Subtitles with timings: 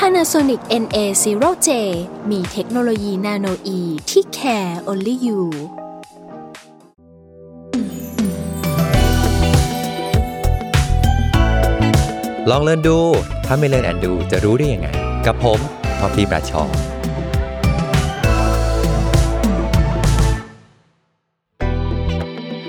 [0.00, 1.68] Panasonic NA0J
[2.30, 3.80] มีเทคโนโลยี nanoe
[4.10, 5.40] ที่ care only you
[12.50, 12.98] ลอง Learn ดู
[13.46, 14.88] ถ้าไม่ Learn and Do จะรู้ได้ยังไง
[15.26, 15.60] กับผม
[15.98, 16.62] ทอฟฟี่ แบรดชอว์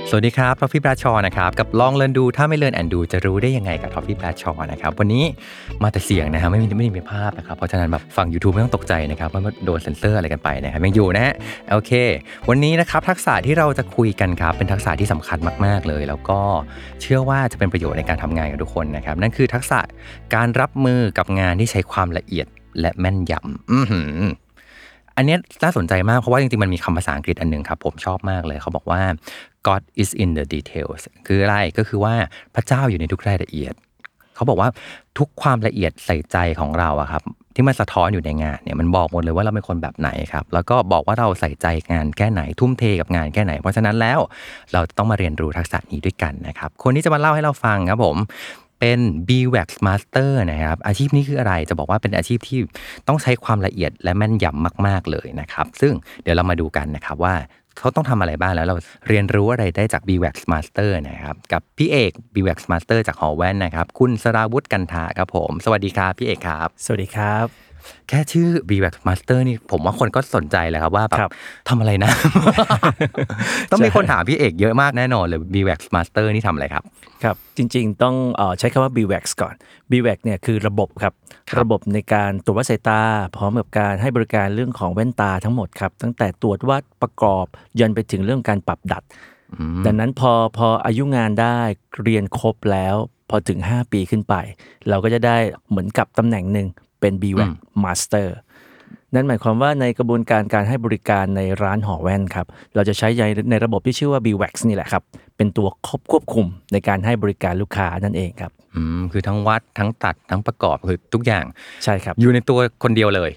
[0.09, 5.23] สวัสดีครับทอฟฟี่ แบรดชอว์นะครับ กับลอง Learn ดูถ้าไม่ Learn and Do จะรู้ได้ยังไงกับทอฟฟี่ แบรดชอว์นะครับ วันนี้
[5.83, 11.33] มาแต่เสียงนะครับไม่มีไม่มีภาพนะครับ เพราะฉะนั้นแบบฟัง YouTube ไม่ต้องตกใจนะครับว่าโดนเซ็นเซอร์อะไรกันไปนะครับยังอยู่นะฮะ
[11.71, 11.91] โอเค
[12.49, 16.39] วันนี้นะครับทักษะที่เราจะคุยกันครับเป็นทักษะที่สำคัญมากๆเลย แล้วก็
[17.01, 19.79] เชื่อว่าจะเป็นประโยชน์ในการทำงานกับทุกคนนะครับนั่นคือทักษะ
[20.35, 22.47] การรับมือกับงานที่ใช้ความละเอียด
[22.79, 24.46] และแม่นยำ
[25.17, 29.01] อันนี้น่าสนใจมากเพราะว่าจริงๆ มันมีคำภาษาอังกฤษอันหนึ่งครับผมชอบมากเลยเขาบอกว่า
[29.67, 32.13] God is in the details คืออะไรก็คือว่า
[32.55, 33.73] พระเจ้าอยู่ในทุกรายละเอียด
[34.35, 34.69] เขาบอกว่า
[35.17, 37.23] ทุกความละเอียดใส่ใจของเราอะครับ
[37.55, 44.19] ที่มันสะท้อนอยู่ในงานเนี่ยมันบอกหมดเลยว่าเราเป็นคนแบบไหนครับ แล้วก็บอกว่าเราใส่ใจงานแค่ไหนทุ่มเทกับงานแค่ไหน เพราะฉะนั้นแล้ว
[44.73, 48.17] เราต้องมาเรียนรู้ทักษะนี้ด้วยกันนะครับคนที่จะมาเล่าให้เราฟังครับผม
[48.79, 52.59] เป็น b w a x Master นะครับ อาชีพนี้คืออะไรจะบอกว่าเป็นอาชีพที่
[53.07, 57.35] ต้องใช้ความละเอียดและแม่นยำมาก ๆ เลยนะครับ ซึ่งเดี๋ยวเรามาดูกันนะครับว่า
[57.77, 58.75] เขาต้องทำอะไรบ้างแล้วเรา
[59.07, 66.67] เรียนรู้อะไรได้จาก b w a x Master นะครับ กับพี่เอก b w a x Master จากหอแว่นนะครับ คุณสราวุฒิกันทาครับผม สวัสดีครับพี่เอกครับ
[66.85, 67.66] สวัสดีครับ
[68.09, 71.33] แค่ชื่อ b w a x Master นี่ผมว่าคนก็สนใจเลยครับว่าแบครับบ
[71.69, 72.11] ทำอะไรนะ
[73.71, 76.83] ต้องมีคนถามพี่เอกเยอะมากแน่นอนเลย b w a x Master นี่ทำอะไรครับ
[77.23, 79.53] ครับ จริง ๆ ต้องเอ่อใช้คำว่า BWAX ก่อน
[79.91, 81.13] BWAX เนี่ยคือระบบครับ
[81.49, 83.01] ครับ ระบบในการตรวจวัดสายตา
[83.35, 87.45] พร้อมกับการให้บริการเรื่องของแว่นตาทั้งหมดครับ ตั้งแต่ตรวจวัดประกอบ
[87.79, 89.03] ยันไปถึงเรื่องการปรับดัด
[89.85, 91.57] ดังนั้นพอพออายุงานได้
[92.03, 92.95] เรียนครบแล้ว
[93.29, 94.35] พอถึง 5 ปีขึ้นไป
[94.89, 95.37] เราก็จะได้
[95.69, 96.67] เหมือนกับตำแหน่งหนึ่ง
[96.99, 97.51] เป็น BWAX
[97.83, 98.27] Master
[99.13, 105.03] นั่นหมายความว่าในกระบวนการการให้บริการในร้านหอแว่นครับ เราจะใช้ในในระบบที่ชื่อว่า BWAX นี่แหละครับ
[105.37, 111.45] เป็นตัวควบควบคุมในการให้บริการลูกค้านั่นเองครับอืมคือทั้งวัดทั้งตัดทั้งประกอบคือทุกอย่าง
[111.83, 113.31] ใช่ครับ อยู่ในตัวคนเดียวเลย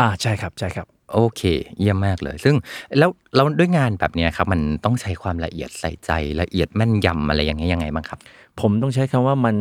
[0.00, 1.42] อ่าใช่ครับใช่ครับโอเค
[1.78, 2.54] เยี่ยมมากเลย ซึ่ง
[2.98, 6.10] แล้วเราด้วยงานแบบเนี้ยครับ มันต้องใช้ความละเอียดใส่ใจ
[6.40, 8.18] ละเอียดแม่นยำอะไรอย่างเงี้ยยังไงบ้างครับ
[8.60, 9.56] ผมต้องใช้คำว่ามัน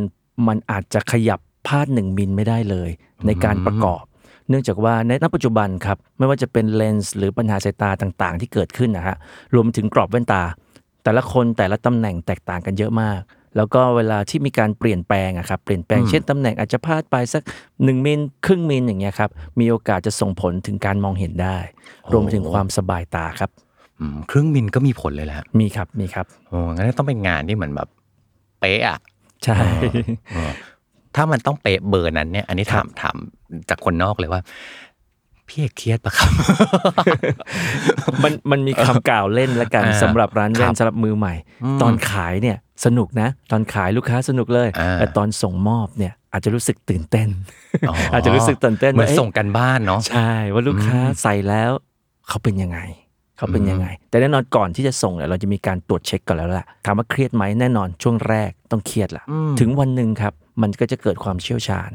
[0.48, 2.90] มันอาจจะขยับ พลาดหนึ่งมิลไม่ได้เลย
[3.26, 4.03] ในการประกอบ
[4.50, 9.16] เนื่องจากว่าในณปัจจุบันครับไม่ว่าจะเป็นเลนส์หรือปัญหาสายตาต่างๆ ที่เกิดขึ้นนะฮะ
[9.56, 10.44] รวมถึงกรอบแว่นตา
[11.04, 13.20] แต่ละคนแต่ละตำแหน่งแตกต่างกันเยอะมาก
[13.56, 17.44] แล้วก็เวลาที่มีการเปลี่ยนแปลงอะครับเปลี่ยนแปลงเช่นตำแหน่งอาจจะพลาดไปสัก
[17.74, 21.58] 1มิลครึ่งมิลอย่างเงี้ยครับมีโอกาสจะส่งผลถึงการมองเห็นได้
[22.12, 23.50] รวมไปถึงความสบายตาครับ
[24.00, 27.90] อืมครึ่งมิลก็มีผลเลยแหละมีครับมีครับโอ้งั้นต้องเป็นงานที่เหมือนแบบ
[28.59, 28.98] เป๊ะอะ
[29.44, 29.58] ใช่
[30.34, 30.52] เออ
[31.16, 33.16] ถ้ามันต้องเป๊ะเบอร์นั้นเนี่ย อันนี้ถามถาม
[33.70, 34.42] จากคนนอกเลยว่า
[35.48, 36.30] พี่เอกเครียดปะครับ
[38.24, 41.34] มันมันมีคำกล่าวเล่นละกันอ่าสำหรับร้านคแว่รันบสำหรับมือใหม่
[41.81, 47.30] ตอนขายเนี่ยสนุกนะ ตอนขายลูกค้าสนุกเลยอ่าแต่ตอนส่งมอบเนี่ย อาจจะรู้สึกตื่นเต้น
[47.90, 51.72] อ๋อออาจจะรู้สึกตื่นเต้นเหมือนว่าอ๊ะส่งกันบ้านเนาะใช่ว่าลูกค้าใส่แล้ว
[52.28, 52.80] เขาเป็นยังไง
[53.38, 59.24] เขาเป็นยังไง แต่แน่นอนก่อนที่จะส่งเนี่ยเราจะมีการตรวจเช็คก่อนแล้วแหละถามว่าเครียดไหมแน่นอนช่วงแรกต้องเครียดละ
[59.59, 61.92] ถึงวันหนึ่งครับ มันก็จะเกิดความเชี่ยวชาญ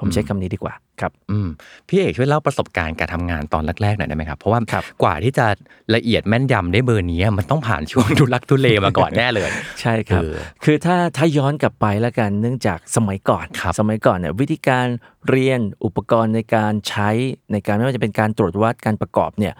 [0.00, 1.48] ผมใช้คำนี้ดีกว่าครับอืม
[1.88, 5.46] พี่เอกช่วยเล่าประสบการณ์การทำงานตอนแรกๆหน่อยได้ไหมครับ เพราะว่าครับกว่าที่จะ
[5.94, 9.50] ละเอียดแม่นยำได้เบอร์นี้มันต้องผ่านช่วงทุลักทุเลมาก่อนแน่เลย
[9.80, 10.34] ใช่ครับเออ
[10.64, 14.86] คือถ้าถ้าย้อนกลับไปแล้วกันเนื่องจากสมัยก่อนครับสมัยก่อนเนี่ยวิธีการ
[15.28, 17.10] เรียนอุปกรณ์ในการใช้
[17.52, 19.54] ในการไม่ว่าจะเป็นการตรวจวัดการประกอบเนี่ย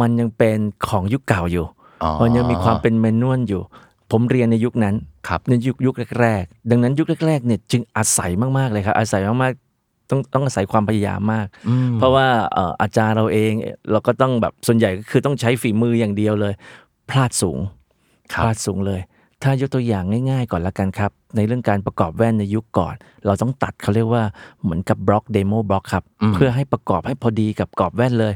[0.00, 0.58] มันยังเป็น
[0.88, 1.66] ของยุคเก่าอยู่
[2.02, 3.62] อ๋อมันยังมีความเป็นแมนนวลอยู่
[4.10, 4.94] ผมเรียนในยุคนั้น
[5.28, 11.46] ครับในยุคยุคแรกๆดังนั้นยุคแรกๆเนี่ยจึงอาศัยมากๆเลยครับอาศัยมากๆต้องต้องอาศัยความพยายามมาก
[11.98, 13.52] เพราะว่าเอ่ออาจารย์เราเอง
[13.90, 16.54] เราก็ต้องแบบส่วนใหญ่ก็คือต้องใช้ฝีมืออย่างเดียวเลย
[17.10, 17.58] พลาดสูง
[18.32, 19.00] ครับพลาดสูงเลย
[19.42, 22.94] ถ้ายกตัวอย่างง่าย ๆ ก่อนละกันครับ ในเรื่องการประกอบแว่นในยุคก่อน
[23.26, 24.22] เราต้องตัดเขาเรียกว่า
[24.62, 28.34] เหมือนกับบล็อก demo block ครับเพื่อให้ประกอบให้พอดีกับกรอบแว่นเลย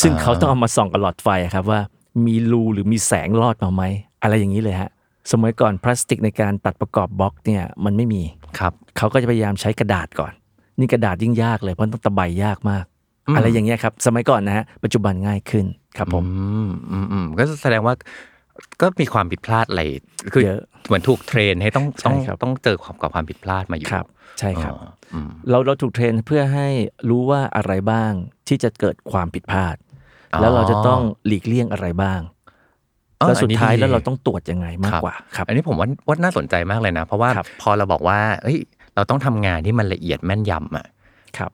[0.00, 1.80] ซึ่งเขาต้องเอามาส่องกับหลอดไฟอะครับว่า
[2.26, 3.82] มีรูหรือมีแสงลอดมาไหม
[4.22, 4.90] อะไรอย่างนี้เลยฮะ
[5.32, 8.22] สมัยก่อนพลาสติกในการตัดประกอบบล็อกเนี่ยมันไม่มี
[8.58, 10.32] ครับเขาก็จะพยายามใช้กระดาษก่อน
[10.78, 12.84] นี่กระดาษยิ่งยากเลยเพราะต้องตะไบยากมาก
[13.28, 15.66] อืมอะไรอย่างเงี้ยครับ สมัยก่อนนะฮะปัจจุบันง่ายขึ้น
[15.98, 17.94] ครับผมอืมอืมอืมก็แสดงว่า
[18.80, 19.82] ก็มีความผิดพลาดอะไร
[20.32, 24.06] คือเยอะเหมือนถูกเทรนให้ต้องใช่ต้องครับต้องเจอความกับความผิดพลาดมาอยู่ครับ
[24.38, 26.68] ใช่ครับอ๋ออืมเราเราถูกเทรนเพื่อให้
[27.08, 28.12] รู้ว่าอะไรบ้าง
[28.48, 29.76] ที่จะเกิดความผิดพลาด
[30.34, 32.35] อ๋อแล้วเราจะต้องหลีกเลี่ยงอะไรบ้างอ๋อ
[33.18, 38.58] แล้วสุดอันนี้ท้ายดีแล้วเราต้องตรวจยังไงมากกว่าครับ อันนี้ผมว่าว่าน่าสนใจมากเลยนะ เพราะว่าครับพอเราบอกว่าเฮ้ย
[38.94, 40.86] เราต้องทำงานที่มันละเอียดแม่นยำอะ
[41.38, 41.50] ครับ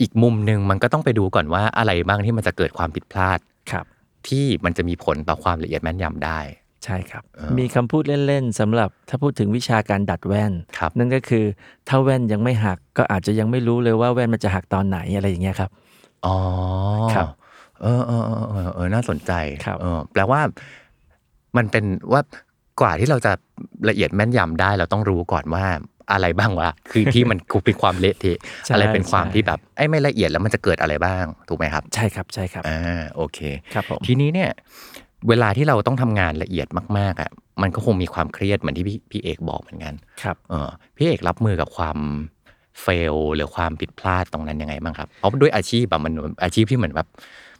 [0.00, 3.38] อีกมุมหนึ่งมันก็ต้องไปดูก่อนว่าอะไรบ้างที่มันจะเกิดความผิดพลาด
[3.70, 3.84] ครับ
[4.28, 6.38] ที่มันจะมีผลต่อความละเอียดแม่นยำได้
[6.84, 11.44] ใช่ครับเออมีคำพูดเล่นๆสำหรับถ้าพูดถึงวิชาการดัดแว่นครับนั่นก็คือ
[11.88, 15.70] ถ้าแว่นยังไม่หักก็อาจจะยังไม่รู้เลยว่าแว่นมันจะหักตอนไหนอะไรอย่างเงี้ยครับ
[16.26, 16.36] อ๋อ
[17.14, 17.26] ครับ
[17.82, 19.32] เออเออเออเออเออน่าสนใจ
[19.64, 20.40] ครับ เออแปลว่า
[21.56, 22.22] มันเป็นว่า
[22.80, 23.32] กว่าที่เราจะ
[23.88, 25.64] ละเอียดแม่นยำได้ เราต้องรู้ก่อนว่า
[26.12, 28.38] อะไรบ้างวะคือที่มันเป็นความเละเทะ
[28.72, 33.38] อะไรเป็นความที่แบบไอ้ไม่ละเอียดแล้วมันจะเกิดอะไรบ้างถูกไหมครับ ใช่ครับใช่ครับอ่าโอเค
[33.74, 34.50] ครับผมทีนี้เนี่ย
[35.28, 36.66] เวลาที่เราต้องทำงานละเอียด
[36.98, 37.30] มากๆอะ
[37.62, 41.98] มันก็คงมีความเครียดเหมือนที่พี่พี่เอกบอกเหมือนกันครับเออพี่เอกรับมือกับความ
[42.82, 46.12] เฟลหรือความผิดพลาดตรงนั้นยังไงบ้างครับเพราะด้วยอาชีพแบบมัน
[46.42, 47.08] อาชีพที่เหมือนแบบ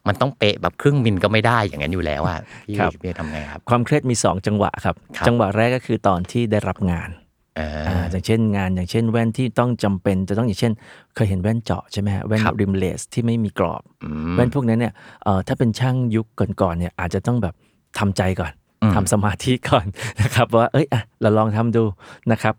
[0.08, 7.10] มันต้องเป๊ะแบบครึ่งมิลก็ไม่ได้อย่างนั้นอยู่แล้วอะพี่ครัเอบกพี่เอกทำไงครับ ความเครียดมี 2 จังหวะครับครับ จังหวะแรกก็คือตอนที่ได้รับงาน
[7.58, 10.72] อ่าอ่าอย่างเช่นงานอย่างเช่นแว่นที่ต้องจำเป็นจะต้องอย่างเช่น
[11.14, 14.92] เคยเห็นแว่นเจาะใช่ไหมฮะแว่นครับริมเลสที่ไม่มีกรอบอืมแว่นพวกนั้นเนี่ย
[15.24, 16.26] เอ่อถ้าเป็นช่างยุค
[16.62, 17.54] ก่อนๆเนี่ยอาจจะต้องแบบ
[17.98, 19.86] ทำใจก่อนอืมทำสมาธิก่อน
[20.22, 21.84] นะครับว่าเอ้ยอะเราลองทำดู
[22.32, 22.54] นะครับ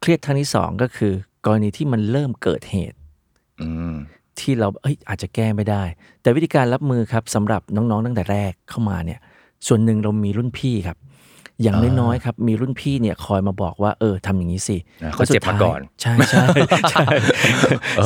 [0.00, 1.12] เครียดครั้งที่สองก็คือ
[1.46, 2.96] กรณีที่มันเริ่มเกิดเหตุ
[3.62, 3.94] อืม
[4.40, 5.82] ที่เราเอ้ยอาจจะแก้ไม่ได้
[6.22, 9.18] แต่วิธีการรับมือครับสำหรับน้องๆ ตั้งแต่แรกเข้ามาเนี่ย
[9.66, 10.98] ส่วนหนึ่งเรามีรุ่นพี่ครับ
[11.62, 16.44] อย่างอ่าน้อยๆครับ มีรุ่นพี่เนี่ยคอยมาบอกว่าเออทำอย่างนี้สินะเขาเจ็บมาก่อน ใช่ใช่
[16.90, 17.04] ใช่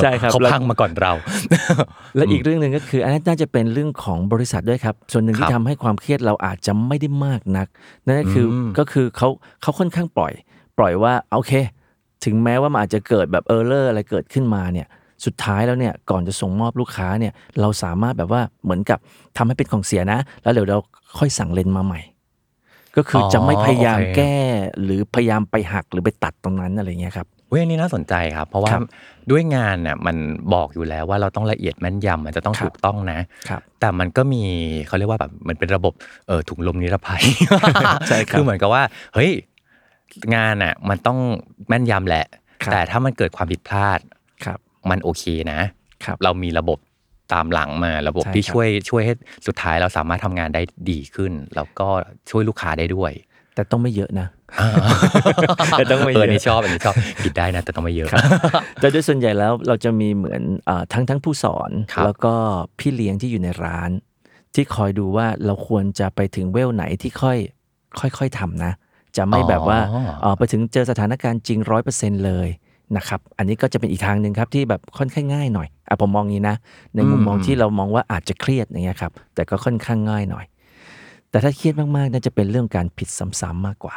[0.00, 1.12] ใช่ครับเขาแล้วพังมาก่อนเรา
[2.16, 7.66] และอีกเรื่องหนึ่งก็คืออันนั้นน่าจะเป็นเรื่องของบริษัทด้วยครับ ส่วนหนึ่งคที่รับทำให้ความเครียดเราอาจจะไม่ได้มากนัก
[8.06, 9.28] นั่นก็คืออมก็คือเขา
[9.62, 10.32] เขาค่อนข้างปล่อย
[10.78, 11.52] ปล่อยว่าโอเค
[12.24, 14.88] ถึงแม้ว่ามันอาจจะเกิดแบบเออร์เลอร์อะไรเกิดขึ้นมาเนี่ย
[15.26, 18.98] สุดท้ายแล้วเนี่ยก่อนจะส่งมอบลูกค้าเนี่ยเราสามารถแบบว่าเหมือนกับ
[19.36, 20.78] ทำให้เป็นของเสียนะ แล้วเดี๋ยวเรา
[21.18, 22.00] ค่อยสั่งเลนส์มาใหม่
[22.96, 24.36] ก็คือออจะไม่พยายามโอเคแก้
[24.82, 28.82] หรือพยายามไปหักหรือไปตัดตรงนั้นอะไรเงี้ยครับเว้ยอันนี้น่าสนใจครับ เพราะว่าครับ
[29.30, 30.16] ด้วยงานน่ะมัน
[30.54, 33.18] บอกอยู่แล้วว่าเราต้องละเอียดแม่นยำมันจะต้องครับถูกต้องนะ
[33.48, 34.42] ครับแต่มันก็มี
[34.86, 35.92] เขาเรียกว่าแบบมันเป็นระบบ
[36.26, 37.22] เออถุงลมนิรภัย
[38.08, 38.82] ใช่ครับคือเหมือนกับว่า
[39.14, 39.30] เฮ้ย
[40.34, 41.18] งานอะมันต้อง
[41.68, 42.26] แม่นยำแหละ
[42.62, 44.13] ครับแต่ถ้ามันเกิดความผิดพลาดครับ
[44.90, 45.60] มันโอเคนะ
[46.04, 46.78] ครับเรามีระบบ
[47.34, 49.14] ตามหลังมาระบบใช่ที่ครับ ช่วยช่วยให้
[49.46, 51.88] สุดท้ายเราสามารถทำงานได้ดีขึ้น แล้วก็
[52.30, 53.12] ช่วยลูกค้าได้ด้วย
[53.54, 54.28] แต่ต้องไม่เยอะนะ
[55.78, 58.08] แต่ต้องไม่เอเยออะอันนี้ชอบอันนี้ชอบผิดได้นะ แต่ต้องไม่เยอะ
[58.80, 62.34] แต่โดยส่วนใหญ่แล้วเราจะมีเหมือนอาทั้งทั้งผู้สอน ครับ แล้วก็
[62.78, 63.90] พี่เลี้ยงที่อยู่ในร้าน
[64.54, 67.38] ที่คอยดูว่าเราควรจะไปถึงเวลไหนที่ค่อย
[68.18, 68.72] ค่อยๆทำนะ
[69.16, 72.48] จะไม่แบบว่าอ๋อ เอ่อไปถึงเจอสถานการณ์จริงร้อยเปอร์เซ็นเลย
[72.96, 76.56] นะครับ อันนี้ก็จะเป็นอีกทางหนึ่งครับที่แบบค่อนข้างง่ายหน่อยอะผมมองงี้นะ
[76.94, 80.44] ในมุมมองอืมที่เรามองว่าอาจจะเครียดอย่างเงี้ยครับ แต่ก็ค่อนข้างง่ายหน่อย
[81.30, 83.08] แต่ถ้าเครียดมากๆน่าจะเป็นเรื่องการผิด
[83.40, 83.96] ซ้ำๆมากกว่า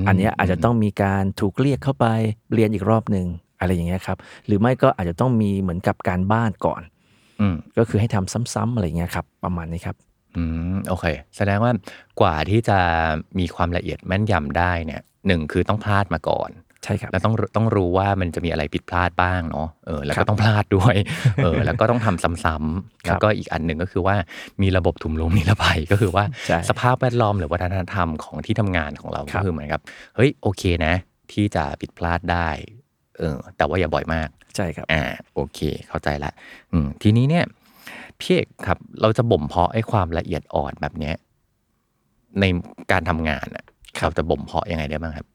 [0.00, 2.06] มอันเนี้ยอาจจะต้องมีการถูกเรียกเข้าไป
[2.54, 3.26] เรียนอีกรอบหนึ่ง
[3.60, 6.82] อะไรอย่างเงี้ยครับ หรือไม่ก็อาจจะต้องมีเหมือนกับการบ้านก่อน
[7.40, 9.96] อืมก็คือให้ทำซ้ำๆอะไรอย่างเงี้ยครับ ประมาณนี้ครับ
[10.36, 10.42] อื
[10.74, 11.06] มโอเค
[11.36, 11.72] แสดงว่า
[12.20, 12.78] กว่าที่จะ
[13.38, 16.50] มีความละเอียดแม่นยำได้เนี่ยหนึ่งคือต้องพลาดมาก่อน
[16.84, 20.94] ใช่ครับแล้วต้องต้องรู้ว่ามันจะมีอะไรผิดพลาดบ้างเนาะเออแล้วครัก็บต้องพลาดด้วย
[21.42, 24.16] เออแล้วก็ต้องทำซ้ำๆครับแล้วก็อีกอันหนึ่งก็คือว่า
[24.62, 29.80] มีระบบถุงลมนิรภัยก็คือว่าใช่สภาพแวดล้อมหรือวัฒนธรรมของที่ทำงานของเราครัก็บคือเหมือนกับ
[30.16, 30.94] เฮ้ยโอเคนะ
[31.32, 32.48] ที่จะผิดพลาดได้
[33.18, 35.02] เออแต่ว่าอย่าบ่อยมากใช่ครับอ่า
[35.34, 36.30] โอเค เข้าใจละ
[36.72, 37.44] อืมทีนี้เนี่ย
[38.20, 41.14] พี่เอกครับ เราจะบ่มเพาะไอ้ความละเอียดอ่อนแบบเนี้ย
[42.40, 42.44] ใน
[42.92, 43.64] การทำงานอะ
[43.98, 45.26] ครับเราจะบ่มเพาะยังไงได้บ้างครับ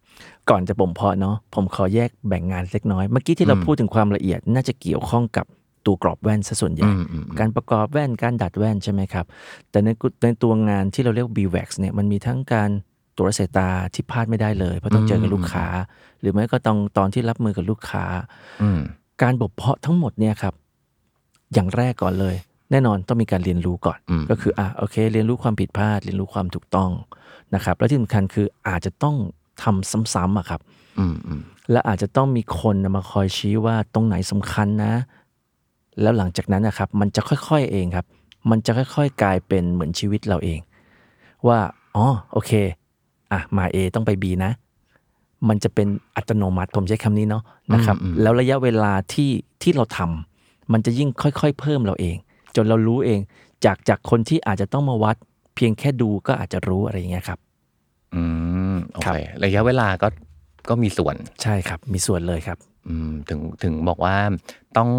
[0.49, 5.45] ก่อนจะบ่มเพาะเนาะผมขอแยกแบ่งงานเล็กน้อย เมื่อกี้ที่เราอืมพูดถึงความละเอียดน่าจะเกี่ยวข้องกับ
[5.85, 9.25] ตัวกรอบแว่นซะส่วนใหญ่อืมอืมอืมการประกอบแว่นการดัดแว่นใช่ไหมครับ
[9.71, 12.69] แต่ในกุในตัวงานที่เราเรียก BWAX เนี่ยมันมีทั้งการ
[13.17, 15.65] ตรวจสายตาที่พลาดไม่ได้เลย เพราะต้องเจอกับลูกค้า
[16.19, 18.03] หรือไม่ก็ต้องตอนที่รับมือกับลูกค้า
[18.63, 18.79] อืม
[19.21, 20.53] การบ่มเพาะทั้งหมดเนี่ยครับ
[21.53, 22.35] อย่างแรกก่อนเลย
[22.71, 26.89] แน่นอนต้องมีการเรียนรู้ก่อนอืมก็คืออะโอเค เรียนรู้ความผิดพลาด เรียนรู้ความถูกต้อง
[27.55, 29.15] นะครับ และที่สำคัญคืออาจจะต้อง
[29.63, 30.61] ทำซ้ำๆอะครับ
[30.99, 34.93] อืมอืมและอาจจะต้องมีคนมาคอยชี้ว่าตรงไหนสำคัญนะ
[36.01, 38.05] แล้วหลังจากนั้นนะครับ มันจะค่อยๆเองครับ
[38.49, 40.59] มันจะค่อยๆ กลายเป็นเหมือนชีวิตเราเอง
[41.47, 41.59] ว่า
[41.95, 42.51] อ๋อโอเค
[43.31, 44.51] อะมา A ต้องไป B นะ
[45.49, 52.15] มันจะเป็นอัตโนมัติผมใช้คำนี้เนาะนะครับ แล้วระยะเวลาที่ที่เราทำมันจะยิ่งค่อยๆ เพิ่มเราเอง
[52.55, 53.19] จนเรารู้เอง
[53.65, 55.15] จากจากคนที่อาจจะต้องมาวัด
[55.55, 57.39] เพียงแค่ดูก็อาจจะรู้อะไรอย่างเงี้ยครับ
[58.15, 58.38] อืม
[58.93, 60.07] โอครัเคบระยะเวลาก็
[60.69, 64.15] ก็มีส่วนใช่ครับ มีส่วนเลยครับ อืมถึงถึงบอกว่า
[64.77, 64.89] ต้อง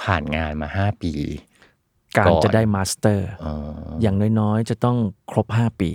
[0.00, 1.12] ผ่านงานมาห้าปี
[2.16, 3.54] การก่อนจะได้ Master อ๋อ
[4.02, 4.96] อย่างน้อยๆ จะต้อง
[5.30, 5.90] ครบ5ปี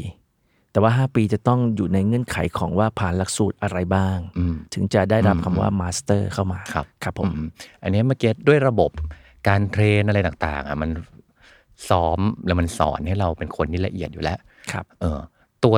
[0.72, 7.40] แต่ว่า5ปีจะต้องอยู่ในเงื่อนไขของว่าผ่านหลักสูตรอะไรบ้างอืมถึงจะได้รับอืมคำว่า Master เข้ามาครับครับผมอื
[7.84, 8.92] อันนี้เมื่อกี้ด้วยระบบ
[9.48, 10.90] การ train อะไรต่างๆอะมัน
[11.90, 14.40] ซ้อมแล้วมันสอนให้เราเป็นคนที่ละเอียดอยู่แล้ว
[14.72, 15.20] ครับ เออ
[15.64, 15.76] ตัว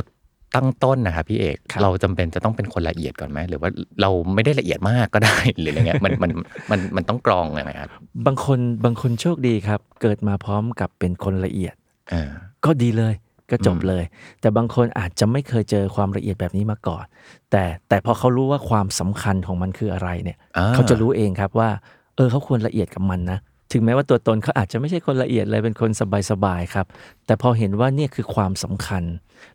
[0.56, 3.70] ตั้งต้นนะครับพี่เอกครับเราจำเป็นจะต้องเป็นคนละเอียดก่อนไหมหรือว่า
[4.02, 6.32] เราไม่ได้ละเอียดมากก็ได้หรืออะไรเงี้ยมันมัน
[6.72, 7.92] มันมันต้องกรองยังไงครับ
[8.26, 11.76] บางคนบางคนโชคดีครับ เกิดมาพร้อมกับเป็นคนละเอียด
[12.14, 12.30] อ่า
[12.66, 13.14] ก็ดีเลย
[13.52, 14.04] ก็จบอืมเลย
[14.42, 17.06] แต่บางคนอาจจะไม่เคยเจอความละเอียดแบบนี้มาก่อน
[17.52, 21.70] แต่แต่พอเขารู้ว่าความสำคัญของมันคืออะไรเนี่ยอ่เขาจะรู้เองครับว่า
[22.16, 23.40] เออเขาควรละเอียดกับมันนะ
[23.72, 25.92] ถึงแม้ว่าตัวตนเขาอาจจะไม่ใช่คนละเอียดเลยเป็นคน
[26.32, 26.86] สบายๆครับ
[27.26, 29.04] แต่พอเห็นว่าเนี่ยคือความสำคัญ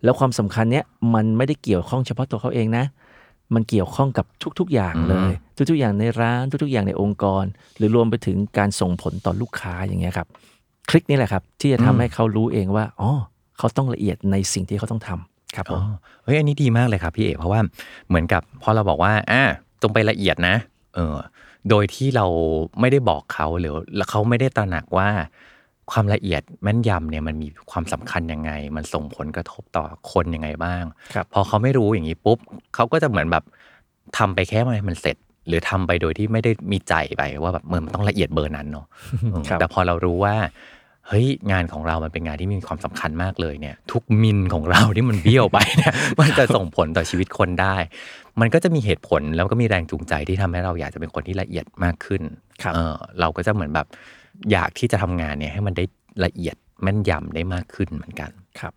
[0.05, 2.85] แล้วความสำคัญเนี้ยมันไม่ได้เกี่ยวข้องเฉพาะตัวเขาเองนะ
[3.55, 4.27] มันเกี่ยวข้องกับ
[4.59, 5.33] ทุกๆอย่างเลย
[5.71, 7.45] ทุกๆอย่างในร้านทุกๆอย่างในองค์กร
[7.77, 10.27] หรือรวมไปถึงการส่งผลต่อลูกค้าอย่างเงี้ยครับ
[10.91, 13.11] คลิกนี่แหละครับ ที่จะทำให้เขารู้เองว่าอ๋อ
[13.59, 15.83] เขาต้องละเอียดในสิ่งที่เขาต้องทำครับผอ๋อม
[16.25, 17.61] เฮ้ยอันนี้ดีมากเลยครับพี่เอกเพราะว่า
[18.09, 19.43] เหมือนกับพอเราบอกว่าอ่า
[19.83, 20.55] จงไปละเอียดนะ
[20.95, 21.17] เออ
[21.71, 22.27] โดยที่เรา
[22.81, 25.09] ไม่ได้บอกเขาหรือแล้วเขาไม่ได้ตระหนักว่า
[25.91, 32.39] ความละเอียดแม่นยำเนี่ยมันมีความสำคัญยังไง มันส่งผลกระทบต่อคนยังไงบ้างครับพอเขาไม่รู้อย่างนี้ปุ๊บ
[32.75, 33.45] เขาก็จะเหมือนแบบ
[34.19, 35.17] ทำไปแค่ให้มันเสร็จ
[35.49, 38.87] หรือทำไปโดยที่ไม่ได้มีใจไปว่าแบบมันต้องละเอียดเบอร์นั้นเนาะ
[39.31, 40.35] เออครับแต่พอเรารู้ว่า
[41.09, 47.77] เฮ้ยงานของเรามันเป็นงานที่มีความสำคัญมากเลยเนี่ย ทุกมิลของเราที่มันเบี้ยวไปเนี่ยมันจะส่งผลต่อชีวิตคนได้
[48.41, 52.23] มันก็จะมีเหตุผลแล้วก็มีแรงจูงใจที่ทำให้เราอยากจะเป็นคนที่ละเอียดมากขึ้น
[52.63, 53.87] ครับเออเราก็จะเหมือนแบบ
[54.53, 55.85] อยากที่จะทำงานเนี่ยให้มันได้
[56.25, 58.31] ละเอียดแม่นยำได้มากขึ้นเหมือนกัน
[58.61, 58.73] ครับ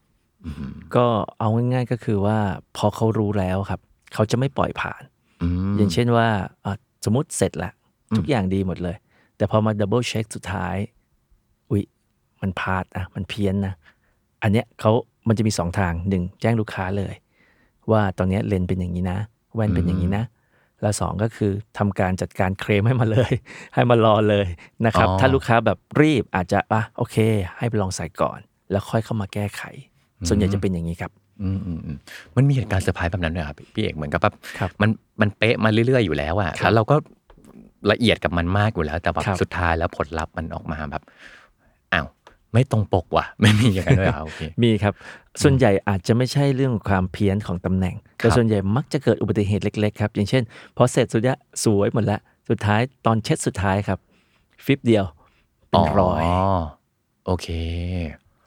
[0.45, 1.05] อืมก็
[1.39, 2.37] เอาง่ายๆก็คือว่า
[2.77, 3.79] พอเขารู้แล้วครับ
[4.13, 5.01] เขาจะไม่ปล่อยผ่าน
[5.41, 6.27] อืมอย่างเช่นว่า
[6.65, 6.73] อะ
[7.05, 7.71] สมมติเสร็จละ
[8.11, 8.95] อืมทุกอย่างดีหมดเลย
[9.37, 10.94] แต่พอมา double check สุดท้ายอุ๊ย
[12.41, 13.73] มันพลาดนะมันเพี้ยนนะ
[14.43, 14.91] อันเนี้ยเขา
[15.27, 17.13] มันจะมีสองทางหนึ่งแจ้งลูกค้าเลย
[17.91, 19.19] ว่าตอนเนี้ยเลนส์เป็นอย่างนี้นะ
[19.55, 20.23] แว่นเป็นอย่างนี้นะ
[20.81, 23.33] แล้วสองก็คือทำการจัดการเคลมให้มาเลย
[23.73, 24.47] ให้มารอเลย
[24.85, 27.17] นะครับอ๋อถ้าลูกค้าแบบรีบอาจจะอะโอเค
[27.57, 28.39] ให้ไปลองใส่ก่อน
[28.71, 29.61] แล้วค่อยเข้ามาแก้ไข
[30.27, 31.11] ส่วนใหญ่จะเป็นอย่างนี้ครับ
[31.41, 31.97] อืมอืมอืม
[32.35, 34.89] มันมีเหตุการณ์เซอร์ไพรส์แบบนั้นด้วยครับพี่เอกเหมือนกับแบบครับมัน
[35.21, 36.95] มันเป๊ะมาเรื่อยๆอยู่แล้วอะครับแล้วเราก็
[37.91, 41.03] ละเอียดกับมันมากอยู่แล้ว แต่แบบครับสุดท้ายแล้วผลลัพธ์มันออกมาแบบ
[41.93, 42.05] อ้าว
[42.55, 44.93] ไม่ตรงปกว่ะ ไม่มีอย่างนั้นด้วยเหรอโอเคมีครับ
[45.41, 50.43] ส่วนใหญ่อาจจะไม่ใช่เรื่องความเพี้ยนของตำแหน่ง แต่ครับส่วนใหญ่มักจะเกิดอุบัติเหตุเล็กๆครับ อย่างเช่น
[50.77, 52.19] พอเสร็จสุดยะสวยหมดแล้ว
[52.49, 53.99] สุดท้ายตอนเช็ดสุดท้ายครับ
[54.65, 55.05] ฟิปเดียว
[55.69, 56.23] เป็นรอย
[57.25, 57.47] โอเค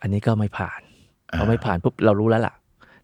[0.02, 0.80] อันนี้ก็ไม่ผ่าน
[1.32, 2.54] อ่าพอไม่ผ่านปุ๊บเรารู้แล้วล่ะ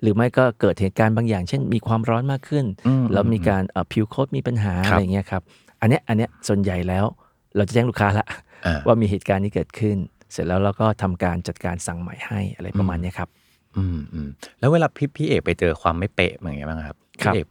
[0.03, 5.43] หรือไม่ก็เกิดเหตุการณ์บางอย่าง เช่น มีความร้อนมากขึ้นอืมแล้วมีการเอ่อผิวโคตมีปัญหาครับอะไรอย่างเงี้ยครับ
[5.81, 7.05] อันเนี้ยอันเนี้ยส่วนใหญ่แล้ว
[7.57, 8.27] เราจะแจ้งลูกค้าละ
[8.67, 9.97] อ่าว่ามีเหตุการณ์นี้เกิดขึ้น
[10.35, 13.29] เสร็จแล้วเราก็ทำการจัดการสั่งใหม่ให้อะไรประมาณเนี้ยครับ
[13.77, 17.47] อืมอืมแล้วเวลาพี่พี่เอกไปเจอความไม่เป๊ะอย่างเงี้ยบ้างครับครับพี่เอก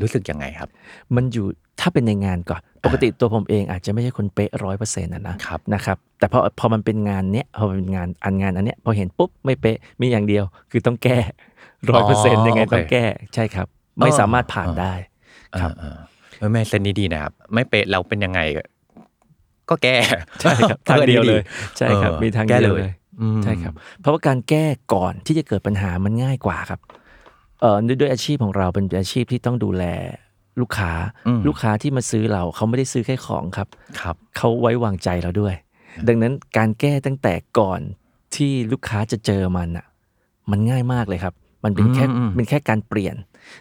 [0.00, 0.68] รู้สึกยังไงครับ
[1.16, 1.46] มันอยู่
[1.80, 11.18] ถ้าเป็นในงานก่อนปกติตัวผมเองอาจจะไม่ใช่คนเป๊ะร้อยเปอร์เซ็นต์นะนะครับนะครับ แต่พอพอมันเป็นงานเนี้ยพอมันเป็นงานอันงานอันเนี้ยพอเห็นปุ๊บไม่เป๊ะมีอย่างเดียว คือต้องแก้
[11.90, 13.66] ร้อยเปอร์เซ็นต์ยังไงโอเคต้องแก้ใช่ครับ
[13.98, 14.94] ไม่สามารถผ่านอ่าได้
[15.60, 18.40] ครับอ่าๆเออแม่เซนนี้ดีนะครับ ไม่เป๊ะเราเป็นยังไง
[19.70, 19.96] ก็แก้
[20.42, 21.42] ใช่ครับทางเดียวเลย
[21.78, 26.80] ใช่ครับออมีทางแก้เดียวเลยอืมใช่ครับ เพราะว่าการแก้ก่อนที่จะเกิดปัญหามันง่ายกว่าครับ
[27.60, 29.84] เอ่อด้วยด้วยอาชีพของเราเป็นอาชีพที่ต้องดูแล
[30.60, 30.92] ลูกค้า
[31.26, 33.68] อืมลูกค้าที่มาซื้อเราเขาไม่ได้ซื้อแค่ของครับ
[34.00, 35.54] ครับเขาไว้วางใจเราด้วย
[36.08, 37.80] ดังนั้นการแก้ตั้งแต่ก่อน
[38.34, 39.86] ที่ลูกค้าจะเจอมันอะ
[40.50, 43.16] มันง่ายมากเลยครับ มันเป็นแค่อืมอืมเป็นแค่การเปลี่ยน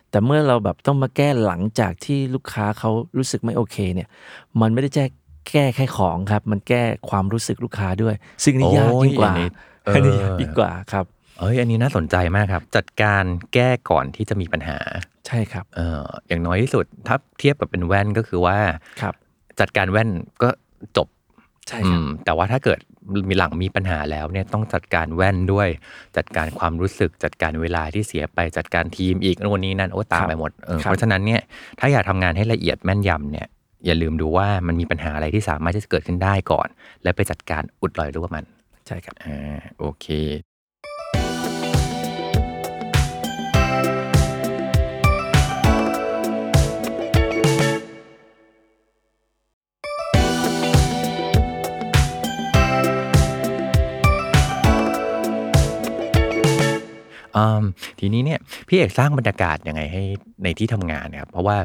[0.10, 4.08] แต่เมื่อเราแบบต้องมาแก้หลังจากที่ลูกค้าเขารู้สึกไม่โอเค เนี่ย
[4.62, 5.06] มันไม่ได้แค่
[5.50, 9.34] แก้แค่ของครับ มันแก้ความรู้สึกลูกค้าด้วย ซึ่งนี่ยากยิ่งกว่า
[9.86, 11.06] โอ้ยอันนี้เออยากยิ่งกว่าครับ
[11.40, 13.24] เอ้ยอันนี้น่าสนใจมากครับ จัดการ
[13.54, 14.78] แก้ก่อนที่จะมีปัญหา
[15.28, 18.58] ใช่ครับเอออย่างน้อยที่สุดถ้าเทียบกับเป็นแว่นก็คือว่า
[19.02, 19.14] ครับ
[19.60, 20.10] จัดการแว่น
[20.44, 20.50] ก็
[20.98, 21.08] จบ
[21.68, 22.80] ใช่อืครับมแต่ว่าถ้าเกิด
[23.30, 25.68] มีหลังมีปัญหาแล้วเนี่ยต้องจัดการแว่นด้วย
[26.18, 31.42] จัดการความรู้สึกจัดการเวลาที่เสียไปจัดการทีมอีกโน่นนี้นั่นโอ้ตามครับไปหมดเออครับเพราะฉะนั้นเนี่ย
[31.80, 33.48] ถ้าอยากทำงานให้ละเอียดแม่นยำเนี่ย
[33.86, 36.68] อย่าลืมดูว่ามันมีปัญหาอะไรที่สามารถที่จะเกิดขึ้นได้ก่อน
[37.04, 38.46] และไปจัดการอุดรอยรั่วมัน
[38.88, 40.06] ใช่ครับ อ่า โอเค
[58.00, 60.04] ทีนี้เนี่ยพี่เอกสร้างบรรยากาศยังไงให้
[60.44, 61.58] ในที่ทำงานเนี่ยครับเพราะว่า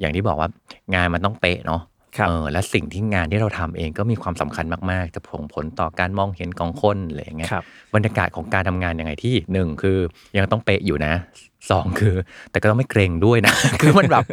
[0.00, 0.48] อย่างที่บอกว่า
[0.94, 1.82] งานมันต้องเป๊ะเนาะ
[2.16, 7.64] ครับเออและสิ่งที่งานที่เราทำเองก็มีความสำคัญมากๆ จะส่งผลต่อการมองเห็นของคนอะไรอย่างเงี้ยครับ
[7.94, 9.98] บรรยากาศของการทำงานยังไงที่หนึ่งคือ
[10.38, 11.12] ยังต้องเป๊ะอยู่นะ
[11.70, 12.14] สองคือ
[12.50, 14.24] แต่ก็ต้องไม่เกรงด้วยนะ คือมันแบบ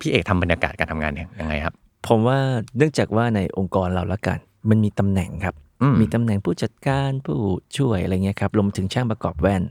[0.00, 1.74] พี่เอกทำบรรยากาศการทำงานเนี่ยยังไงครับ
[2.08, 2.38] ผมว่า
[2.76, 4.38] เนื่องจากว่าในองค์กรเราละกัน
[4.68, 7.38] มันมีตำแหน่งครับอื มมีตำแหน่งผู้จัดการผู้
[7.76, 9.62] ช่วยอะไรเงี้ยครับรวมถึงช่างประกอบแว่น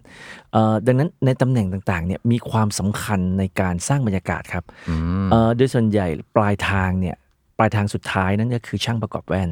[0.54, 7.16] เอ่อดังนั้นในตำแหน่งต่างๆเนี่ยมีความสำคัญในการสร้างบรรยากาศครับอืมเอ่อโดยส่วนใหญ่ปลายทางเนี่ย
[7.58, 9.50] ปลายทางสุดท้ายนั่นก็คือช่างประกอบแว่น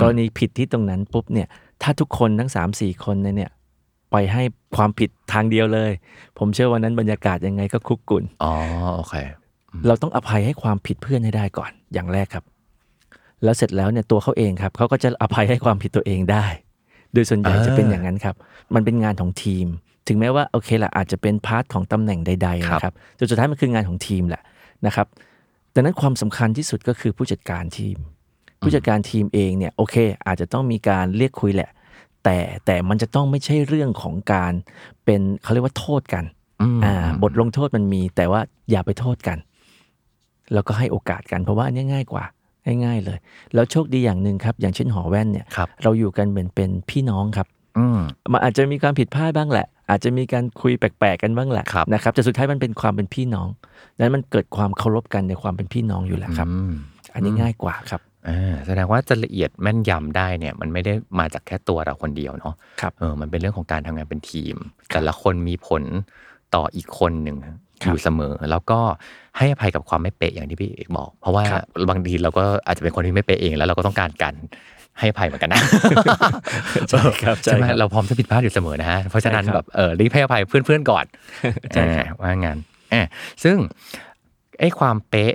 [0.00, 1.48] กรณีผิดที่ตรงนั้นปุ๊บเนี่ย
[1.82, 3.50] ถ้าทุกคนทั้ง 3 4 คนเนี่ย
[4.12, 4.42] ไปให้
[4.76, 5.90] ความผิดทางเดียวเลย
[6.38, 8.52] ผมเชื่อวันนั้นบรรยากาศยังไงก็คุกกุ่นอ๋อ
[8.96, 9.14] โอเค
[9.86, 12.44] เราต้องอภัยให้ความผิดเพื่อนให้ได้ก่อนอย่างแรกครับ
[13.44, 16.46] แล้วเสร็จแล้วเนี่ยตัวเขาเองครับเขาก็จะอภัยให้ความผิดตัวเองได้
[17.12, 18.34] โดยส่วนใหญ่อ่าจะเป็นอย่างนั้นครับ
[18.74, 19.66] มันเป็นงานของทีม
[20.08, 24.42] ถึงแม้ว่าโอเคละอาจจะเป็น part ของตำแหน่งใดๆครับนะครับจนสุดท้ายมันคืองานของทีมแหละ
[24.86, 25.06] นะครับ
[25.74, 27.96] ดังนั้นความสำคัญที่สุดก็คือผู้จัดการทีม
[28.60, 29.96] ผู้จัดการทีมเองเนี่ยโอเค
[30.26, 31.70] อาจจะต้องมีการเรียกคุยแหละ
[32.24, 34.52] แต่แต่มันจะต้องไม่ใช่เรื่องของการ
[35.04, 36.24] เป็นเขาเรียกว่าโทษกัน
[36.62, 39.38] อืมอ่าบทลงโทษมันมีแต่ว่าอย่าไปโทษกัน
[40.52, 42.24] แล้วก็ให้โอกาสกันเพราะว่าอันนี้ง่ายกว่า
[42.84, 43.18] ง่ายๆเลย
[43.54, 47.46] แล้วโชคดีอย่างหนึ่งครับ อย่างเช่นหอแว่นเนี่ยครับเราอยู่กันเหมือนเป็นพี่น้องครับ
[47.78, 47.98] อืม
[48.32, 53.48] มันอาจจะมีความผิดพลาดบ้างแหละ อาจจะมีการคุยแปลกๆกันบ้างแหละครับนะครับแต่สุดท้ายมันเป็นความเป็นพี่น้อง
[53.96, 56.72] ดังนั้นมันเกิดความเคารพกันในความเป็นพี่น้องอยู่แล้วครับอืม
[57.14, 64.56] อันนี้ง่ายกว่าครับอ่าแสดงว่าจะละเอียดแม่นยำได้เนี่ยมันไม่ได้มาจากแค่ตัวเราคนเดียวเนาะครับเออมันเป็นเรื่องของการทำงานเป็นทีม
[64.92, 65.82] แต่ละคนมีผล
[66.54, 68.80] ต่ออีกคนหนึ่งครับ อยู่เสมอ แล้วก็
[69.38, 74.34] ให้อภัยกับความไม่เป๊ะอย่างที่พี่เอกบอก เพราะว่าครับบางทีเราก็อาจจะเป็นคนที่ไม่เป๊ะเองแล้วเราก็ต้องการการ
[74.98, 75.62] ให้อภัยเหมือนกันนะ
[76.88, 81.04] ใช่ครับใช่ไหมใช่ครับเราพร้อมจะผิดพลาดอยู่เสมอนะฮะเพราะฉะนั้นใช่ครับแบบเออรีบให้อภัยเพื่อนๆก่อน
[81.72, 82.58] ใช่ครับอ่าว่างั้น
[82.92, 83.02] อ่า
[83.44, 83.56] ซึ่ง
[84.60, 85.34] ไอ้ความเป๊ะ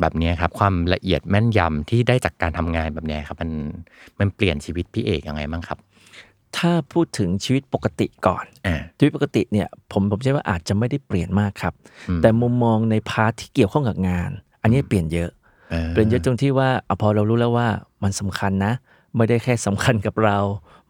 [0.00, 3.50] แบบเนี้ยครับ ความละเอียดแม่นยำที่ได้จากการทำงานแบบเนี้ยครับ มัน
[4.20, 5.78] มันเปลี่ยนชีวิตพี่เอกยังไงบ้างครับ
[6.58, 11.74] ถ้าพูดถึงชีวิตปกติก่อนอ่าชีวิตปกติเนี่ยผมผมเชื่อว่าอาจจะไม่ได้เปลี่ยนมากครับ
[12.08, 14.30] อืมแต่มุมมองใน part ที่เกี่ยวข้องกับงาน
[14.62, 15.30] อันนี้เปลี่ยนเยอะ
[15.90, 17.68] เปลี่ยนเยอะตรงที่ว่าอะพอเรารู้แล้วว่า
[18.02, 18.72] มันสำคัญนะ
[19.16, 20.38] ไม่ได้แค่สำคัญกับเรา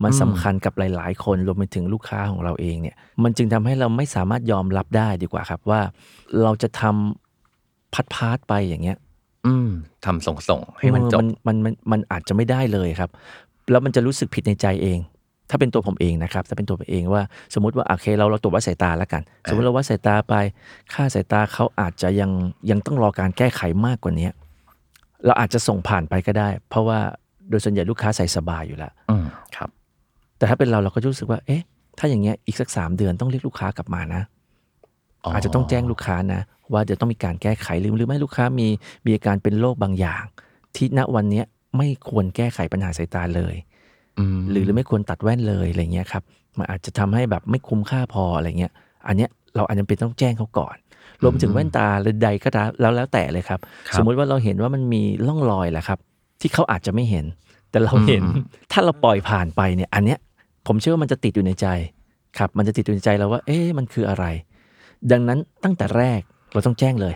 [0.02, 5.80] มันสำคัญกับหลาย ๆ คนรวมไปถึงลูกค้าของเราเองเนี่ยมันจึงทำให้เราไม่สามารถยอมรับได้ดีกว่าครับว่า
[6.42, 8.98] เราจะทำพัดพาร์ทไปอย่างเงี้ย
[9.46, 9.70] อืม
[10.04, 13.10] ทำส่งส่งๆให้มันจบเออมันมันมันอาจจะไม่ได้เลยครับ
[13.70, 14.98] แล้วมันจะรู้สึกผิดในใจเอง
[15.50, 17.22] ถ้าเป็นตัวผมเองนะครับถ้าเป็นตัวผมเองว่า
[17.54, 20.34] สมมติว่าโอเคเราเราตรวจวัดสายตาแล้วกัน สมมติเราวัดสายตาไป
[20.92, 22.30] ค่าสายตาเขาอาจจะยัง
[22.70, 24.28] ยังต้องรอการแก้ไขมากกว่านี้
[25.26, 26.98] เราอาจจะส่งผ่านไปก็ได้ เพราะว่า
[27.50, 29.26] โดยส่วนใหญ่ลูกค้าใส่สบายอยู่แล้วอืม
[29.56, 29.68] ครับ
[30.38, 31.62] แต่ถ้าเป็นเราเราก็จะรู้สึกว่า เอ๊ะ
[31.98, 34.22] ถ้าอย่างเงี้ยอีกสักสามเดือนต้องเรียกลูกค้ากลับมานะ
[35.24, 36.40] อ๋อออาจจะต้องแจ้งลูกค้านะ
[36.72, 38.68] ว่าเดี๋ยวต้องมีการแก้ไขหรือหรือไม่ลูกค้ามี
[39.06, 40.24] มีอาการเป็นโรคบางอย่าง
[40.76, 41.44] ที่ณวันเนี้ย
[41.76, 43.73] ไม่ควรแก้ไขปัญหาสายตาเลยอืม
[44.50, 46.22] หรือหรือไม่ควรตัดแว่นเลยอะไรเงี้ยครับ
[46.58, 48.72] มันอาจจะทำให้แบบไม่คุ้มค่าพออะไรเงี้ย
[49.06, 50.76] อันเนี้ยเราอาจจะเป็นต้องแจ้งเขาก่อน
[51.22, 55.98] รวมไปถึงแว่นตาหรือใดก็ตามแล้วแล้วแต่เลยครับครับ สมมุติว่าเราเห็นว่ามันมีร่องรอยแหละครับ
[56.40, 57.24] ที่เขาอาจจะไม่เห็น
[57.70, 60.18] แต่เราเห็นอืมถ้าเราปล่อยผ่านไปเนี่ย อันเนี้ย
[60.66, 61.66] ผมเชื่อว่ามันจะติดอยู่ในใจ
[62.38, 64.24] ครับ มันจะติดอยู่ในใจเราว่า เอ๊ะมันคืออะไร
[65.12, 66.20] ดังนั้นตั้งแต่แรก
[66.52, 67.14] เราต้องแจ้งเลย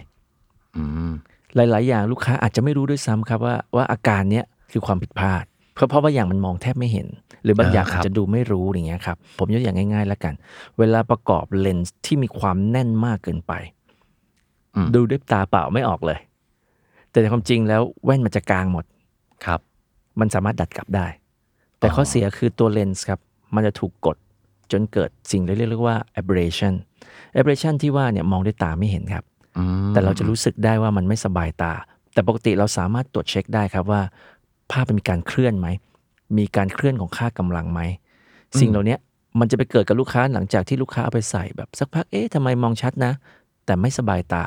[0.76, 1.10] อืม
[1.54, 5.44] หลาย ๆ อย่างลูกค้าอาจจะไม่รู้ด้วยซ้ำครับว่าว่าอาการเนี้ยคือความผิดพลาด
[5.78, 7.06] เพราะเพราะว่าอย่างมันมองแทบไม่เห็น
[7.44, 10.34] หรือบางอย่างอ่าครัอาบจจะดูไม่รู้อย่างเงี้ยครับผมยกอย่างง่ายๆแล้วกัน
[10.78, 13.52] เวลาประกอบเลนส์ที่มีความแน่นมากเกินไป
[14.74, 16.18] อืมดูด้วยตาเปล่าไม่ออกเลย
[17.10, 18.84] แต่ในความจริงแล้วแว่นมันจะกลางหมด
[19.46, 19.60] ครับ
[20.20, 21.06] มันสามารถดัดกลับได้
[21.78, 23.20] แต่อ๋อข้อเสียคือตัวเลนส์ครับ
[23.54, 24.16] มันจะถูกกด
[24.72, 26.74] จนเกิดสิ่งที่เรียกว่า aberration
[27.38, 29.24] aberration ที่ว่าเนี่ยมองด้วยตาไม่เห็นครับ
[29.58, 31.72] อืมแต่เราจะรู้สึกได้ว่ามันไม่สบายตา
[32.12, 34.00] แต่ปกติเราสามารถตรวจเช็คได้ครับว่า
[34.72, 35.68] ภาพมันมีการเคลื่อนไหม
[36.38, 37.80] มีการเคลื่อนของค่ากำลังไหม
[38.60, 38.96] สิ่งเหล่านี้
[39.38, 43.12] มันจะไปเกิดกับลูกค้าหลังจากที่ลูกค้าเอาไปใส่แบบสักพัก เอ๊ะทำไมมองชัดนะ
[43.66, 44.44] แต่ไม่สบายตา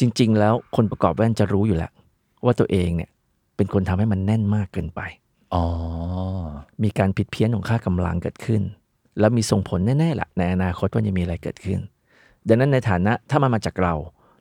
[0.00, 1.92] จริง ๆ แล้วคนประกอบแว่นจะรู้อยู่แล้ว
[2.44, 3.10] ว่าตัวเองเนี่ย
[3.56, 5.00] เป็นคนทำให้มันแน่นมากเกินไป
[5.54, 5.64] อ๋อ
[6.82, 8.62] มีการผิดเพี้ยนของค่ากำลังเกิดขึ้น
[9.20, 11.80] แล้วมีส่งผลแน่ๆแหละในอนาคตว่าจะมีอะไรเกิดขึ้น
[12.48, 13.94] ดังนั้นในฐานะถ้ามันมาจากเรา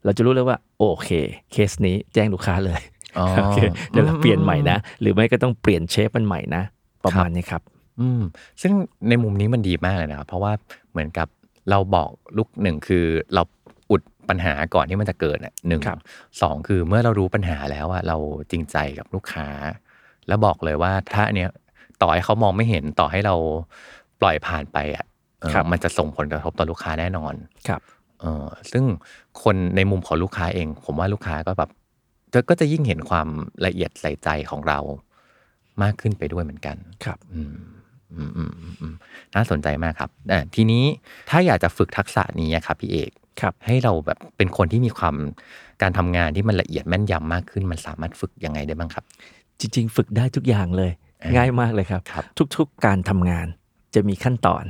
[0.04, 1.10] เราจะรู้เลยว่า โอเค
[1.52, 3.58] เคสนี้แจ้งลูกค้าเลยอ๋อ โอเค
[3.90, 6.64] เดี๋ยวเราเปลี่ยนใหม่นะ หรือไม่ก็ต้องเปลี่ยนเชฟมันใหม่นะ
[7.06, 7.62] ประมาณนี้ครับ
[8.00, 8.22] อืม
[8.62, 8.74] ซึ่ง
[9.10, 10.52] ในมุมนี้มันดีมากเลยนะครับ เพราะว่า
[10.92, 11.28] เหมือนกับ
[11.70, 13.44] เราบอกลูกหนึ่งคือเรา
[13.92, 16.00] อุดปัญหาก่อนที่มันจะเกิดน่ะหนึ่งครับ
[16.42, 18.18] สองคือเมื่อเรารู้ปัญหาแล้วอะเรา
[18.52, 19.48] จริงใจกับลูกค้า
[20.28, 21.50] แล้วบอกเลยว่าถ้าอันเนี้ย
[22.02, 23.36] ต่อให้เขามองไม่เห็นต่อให้เรา
[24.22, 25.06] ปล่อยผ่านไปอะ
[25.40, 27.34] เออครับมันจะส่งผลกระทบต่อลูกค้าแน่นอน
[27.68, 27.82] ครับ
[28.22, 28.84] เออซึ่ง
[29.44, 31.76] คนในมุมของลูกค้าเอง ผมว่าลูกค้าก็แบบจะ
[32.50, 33.28] ก็จะยิ่งเห็นความ
[33.66, 34.80] ละเอียดใส่ใจของเรา
[35.84, 37.56] มากขึ้นไปด้วยเหมือนกัน ครับ อืม
[38.16, 38.94] อืมอืมอืมอืม
[39.36, 40.84] น่าสนใจมากครับอะทีนี้
[41.30, 45.16] ถ้าอยากจะฝึกทักษะนี้อะครับพี่เอกครับให้เราแบบเป็นคนที่มีความ
[45.82, 49.04] การทำงานที่มันละเอียดแม่นยำมากขึ้น มันสามารถฝึกยังไงได้บ้างครับ
[49.60, 50.92] จริง ๆ ฝึกได้ทุกอย่างเลย
[51.22, 52.24] อ่าง่ายมากเลยครับครับ
[52.58, 53.48] ทุก ๆ การทำงาน
[53.96, 54.64] จะมีขั้นตอน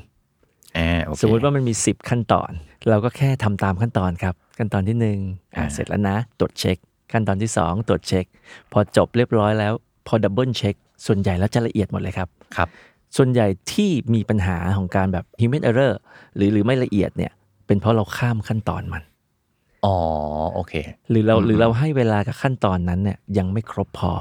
[0.78, 2.52] อ่าโอเคสมมุติว่ามันมี 10 ขั้นตอน
[2.89, 5.15] เราก็แค่ทำตามขั้นตอนครับ ขั้นตอนที่1อ่า
[5.56, 6.78] อ่าเสร็จแล้วนะตรวจเช็ค
[7.13, 8.26] ขั้นตอนที่ 2 ตรวจเช็ค
[8.71, 9.74] พอจบเรียบร้อยแล้ว
[10.08, 12.69] พอ double check ส่วนใหญ่แล้วจะละเอียดหมดเลยครับครับ
[13.17, 15.93] ส่วนใหญ่ที่มีปัญหาของการแบบ human error
[16.36, 17.32] หรือหรือไม่ละเอียดเนี่ย
[17.67, 19.04] เป็นเพราะเราข้ามขั้นตอนมัน
[19.86, 19.97] อ๋อ
[20.54, 20.74] โอเค
[21.10, 24.12] หรือเราอืมหรือเราให้เวลากับขั้นตอนนั้นเนี่ยยังไม่ครบพอ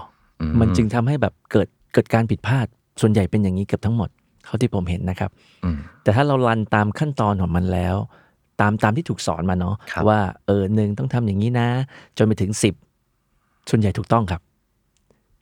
[0.40, 2.66] อืมันจึงทำให้แบบเกิดเกิดการผิดพลาด
[3.00, 4.08] ส่วนใหญ่เป็นอย่างนี้เกือบทั้งหมด
[4.44, 5.30] เท่าที่ผมเห็นนะครับ
[5.64, 7.96] อืมแต่ถ้าเรา run ตามขั้นตอนของมันแล้ว
[8.60, 11.68] ตามตามที่ถูกสอนมาเนาะครับว่าเออหนึ่งต้องทำอย่างนี้นะ
[12.18, 12.74] จนไปถึงสิบ
[13.70, 14.40] ส่วนใหญ่ถูกต้องครับ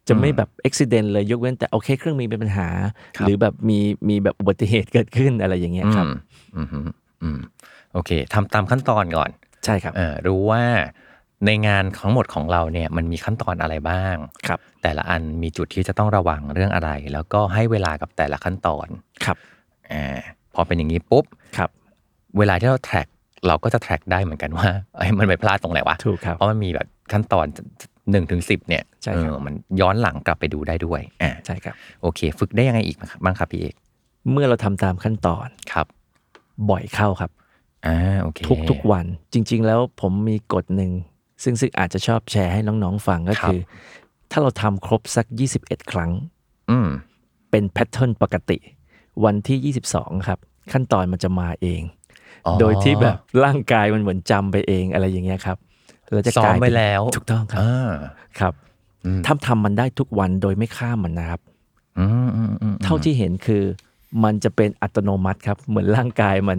[0.08, 2.68] จะไม่แบบอุบิเหตุเลยยกเว้นแต่โอเคเครื่องมีเป็นปัญหา
[3.16, 3.78] ครับหรือแบบมี
[4.08, 6.06] มีแบบอุบัติเหตุเกิดขึ้นอะไรอย่างเงี้ยครับ
[6.56, 7.38] อืมอืมอืมอืม
[7.92, 9.30] โอเคทำตามขั้นตอนก่อน
[9.64, 10.62] ใช่ครับเออรู้ว่า
[11.46, 14.16] ในงานทั้งหมดของเราเนี่ยมันมีขั้นตอนอะไรบ้าง
[14.48, 18.86] ครับ แต่ละอันมีจุดที่จะต้องระวังเรื่องอะไร แล้วก็ให้เวลากับแต่ละขั้นตอน
[19.24, 19.36] ครับ
[19.92, 20.18] อ่า
[20.54, 21.24] พอเป็นอย่างนี้ปุ๊บ
[21.56, 21.70] ครับ
[22.38, 23.06] เวลาที่เราแทร็ก
[23.46, 27.46] เราก็จะแทร็กได้เหมือนกันว่าเอ้ยมันไปพลาดตรงไหนวะถูกครับเพราะมันมีแบบขั้นตอน
[28.10, 33.74] หนึ่งถึงสิบเนี่ยใช่เอครับอมันย้อนหลังกลับไปดูได้ด้วยอ่าใช่ครับโอเค ฝึกได้ยังไงอีกบ้างครับพี่เอก
[34.30, 35.86] เมื่อเราทำตามขั้นตอนครับ
[36.70, 37.30] บ่อยเข้าครับ
[37.86, 40.92] อ่าโอเคทุกทุกวันจริง ๆ แล้วผมมีกฎหนึ่ง
[41.42, 43.58] ซึ่งซึ่งอาจจะชอบแชร์ให้น้องๆฟังก็คือ
[44.30, 45.26] ถ้าเราทำครบสัก
[45.58, 46.10] 21 ครั้ง
[46.70, 46.88] อืม
[47.50, 48.58] เป็นแพทเทิร์นปกติ
[49.24, 50.38] วันที่ 22 ครับ
[50.72, 51.97] ขั้นตอนมันจะมาเองอ๋อ
[52.60, 55.58] โดยที่แบบร่างกายมันเหมือนจำไปเองอะไรอย่างเงี้ยครับ
[56.12, 57.90] เราจะซ้อกลามยไปเป็นแล้วถูกต้องครับอ่า
[58.40, 58.54] ครับ
[59.04, 61.40] อืมถ้าทำมันได้ทุกวันโดยไม่ข้ามมันนะครับ
[61.98, 63.62] อืมอืมอืมเท่าที่เห็นคือ
[64.24, 66.58] มันจะเป็นอัตโนมัติครับ เหมือนร่างกายมัน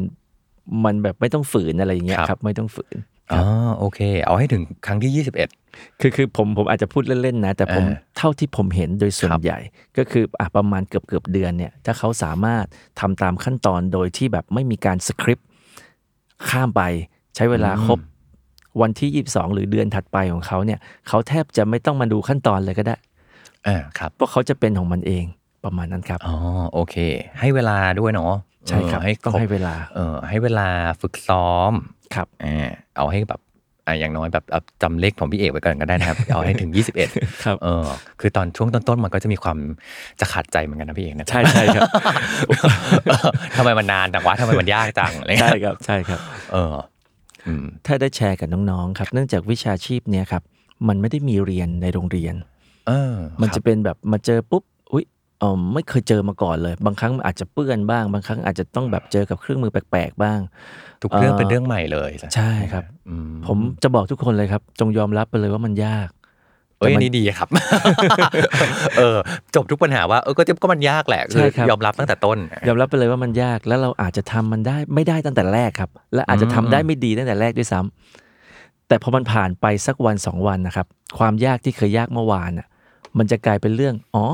[0.86, 2.96] มันแบบไม่ต้องฝืนอะไรอย่างเงี้ยครับ ไม่ต้องฝืน
[3.32, 3.46] คอ๋รัอบ
[3.80, 9.60] โอเค เอาให้ถึงครั้งที่ 21 คือคือผมผมอาจจะพูดเล่นๆนะ แต่ผมเออเท่าที่ผมเห็นโดยส่วคนรับใหญ่
[9.98, 12.66] ก็คืออะประมาณเกือบเกือบเดือนเนี่ย ถ้าเขาสามารถ
[13.00, 15.48] ทำตามขั้นตอนโดยที่แบบไม่มีการสคริปต์
[16.50, 16.82] ข้ามไป
[17.36, 18.00] ใช้เวลาครบ
[18.82, 22.96] วันที่ 22 หรือเดือนถัดไปของเขาเนี่ย เขาแทบจะไม่ต้องมาดูขั้นตอนเลยก็ได้
[23.68, 25.26] อ่าครับเพราะเขาจะเป็นของมันเอง
[25.64, 26.36] ประมาณนั้นครับอ๋อ
[26.74, 26.96] โอเค
[27.40, 28.34] ให้เวลาด้วยเนาะ
[28.68, 30.68] ใช่ครับเให้ต้องครบให้เวลาเออให้เวลา
[31.02, 31.72] ฝึกซ้อม
[32.16, 33.42] ครับอ่าเอาให้แบบ
[33.90, 36.72] อ่าอย่างน้อยแบบเอาจำเลขของพี่เอกไว้ก่อนก็ได้นะครับ เอาให้ถึง
[37.08, 37.86] 21ครับเออ
[38.20, 39.58] คือตอนช่วงต้นๆมันก็จะมีความ
[40.20, 41.90] จะขัดใจเหมือนกันนะพี่เอกนะใช่ใช่ครับ
[43.08, 46.20] เออทำไมมันนานจังวะทำไมมันยากจังอะไรเงี้ยใช่ครับใช่ครับ
[46.52, 46.76] เออ
[47.48, 50.44] อืมถ้าได้แชร์กับน้องๆครับ เนื่องจากวิชาชีพเนี้ยครับ
[50.88, 52.36] มันไม่ได้มีเรียนในโรงเรียน
[52.88, 54.79] เออมันครับจะเป็นแบบมาเจอปุ๊บอุ้ย
[55.40, 60.40] เออไม่เคยเจอมาก่อนเลย บางครั้งมันอาจจะเปื้อนบ้าง บางครั้งอาจจะต้องแบบเจอกับเครื่องมือแปลกๆบ้าง
[61.04, 63.16] ทุกเรื่องเอ่อเป็นเรื่องใหม่เลยใช่ครับอื
[63.48, 66.10] ผมจะบอกทุกคนเลยครับ จงยอมรับไปเลยว่ามันยาก
[66.80, 67.50] เอ้ยแต่อัมันนนี้ดีครับ
[68.98, 69.18] เออ
[69.56, 82.68] จบทุกปัญหาว่าเออก็จะก็มันยากแหละใช่ครับยอมรับตั้งแต่ต้น ยอมรับไปเลยว่ามันยากแล้วเราอาจจะทำมันได้ไม่ได้ตั้งแต่แรกครับ และอาจจะทำได้ไม่ดีตั้งแต่แรกด้วยซ้ำแต่พอมันผ่านไปสักวันสองวันนะครับ ความยากที่เคยยากเมื่อวานอะ
[83.18, 84.26] มันจะกลายเป็นเรื่องอ๋อ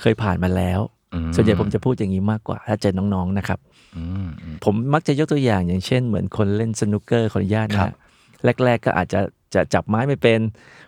[0.00, 0.80] เคยผ่านมาแล้ว
[1.14, 3.58] อืมส่วนใหญ่ผมจะพูดอย่างนี้มากกว่า ถ้าเจอน้องๆนะครับ
[3.96, 7.94] อืมอืมผมมักจะยกตัวอย่างอย่างเช่น เหมือนคนเล่นสนุกเกอร์ขออนุญาตนะครัฮะบ
[8.64, 9.20] แรก ๆ ก็อาจจะ
[9.54, 10.40] จะจับไม้ไม่เป็น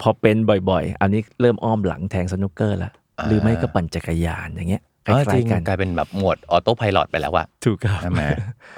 [0.02, 0.36] พอเป็น
[0.70, 2.90] บ่อยๆ อันนี้เริ่มอ้อมหลังแทงสนุกเกอร์ละ
[3.26, 8.22] หรือไม่ก็ปั่นจักรยานอย่างเงี้ย คเออล้าจริยงๆกันกลายเป็นแบบหมวดออโต้พายロไปแล้วอะถูกครับใช่ไหม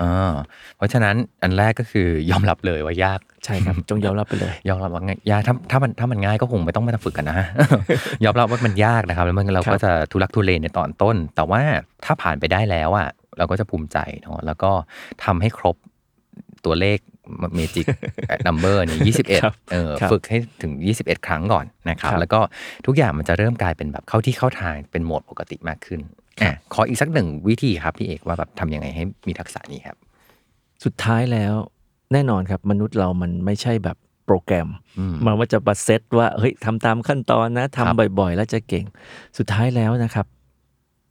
[0.03, 0.35] อ่า
[0.77, 7.38] เพราะฉะนั้นอันแรกก็คือยอมรับเลยว่ายากใช่ครับจงยอมรับไปเลย ยอมรับว่าง่ายยากถ้าถ้ามันถ้ามันง่ายก็คงไม่ต้องมาฝึกกันนะ
[8.25, 11.61] ยอมรับว่ามันยากนะครับแล้วมันเราครับก็จะทุลักทุเลในตอนต้น แต่ว่า
[12.05, 14.71] ถ้าผ่านไปได้แล้วอะเราก็จะภูมิใจเนาะแล้วก็
[15.25, 15.77] ทำให้ครบ
[16.64, 16.99] ตัวเลข
[17.55, 17.87] เมจิก
[18.47, 22.41] นัมเบอร์นี่ยี่สิบเอ็ดครับเออครับฝึกให้ถึง21ครั้งก่อนนะครับครับ แล้วก็
[22.87, 26.01] ทุกอย่างมันจะเริ่มกลายเป็นแบบเข้าที่เข้าทางเป็นโหมดปกติมากขึ้น
[26.43, 29.97] อะขออีกสักหนึ่งวิธีครับพี่เอกว่าแบบทำยังไงให้มีทักษะนี้ครับ
[30.85, 31.55] สุดท้ายแล้ว
[32.12, 38.85] แน่นอนครับ มนุษย์เรามันไม่ใช่แบบโปรแกรมอืมมันว่าจะบัเซตว่าเฮ้ยทำตามขั้นตอนนะครับทำบ่อยๆ แล้วจะเก่ง
[39.38, 40.27] สุดท้ายแล้วนะครับ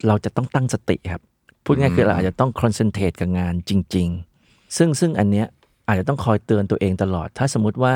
[0.08, 1.22] เราจะต้องตั้งสติครับ
[1.66, 4.08] พูดง่ายคือเราอาจจะต้อง concentrate กับงานจริง
[4.44, 5.48] ๆ ซึ่งซึ่งอันเนี้ย
[5.88, 7.96] อาจจะต้องคอยเตือนตัวเองตลอด ถ้าสมมติว่า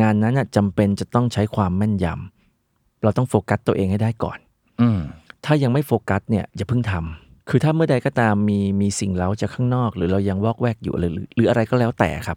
[0.00, 4.38] งานนั้นน่ะจำเป็นจะต้องใช้ความแม่นยำเราต้องโฟกัสตัวเองให้ได้ก่อน
[4.80, 5.00] อืม
[5.44, 12.36] ถ้ายังไม่โฟกัสเนี่ยอย่าเพิ่งทำคือถ้าเมื่อใดก็ตามมีมีสิ่งเร้าจากข้างนอก หรือเรายังวอกแวกอยู่หรือหรือหรืออะไรก็แล้วแต่ครับ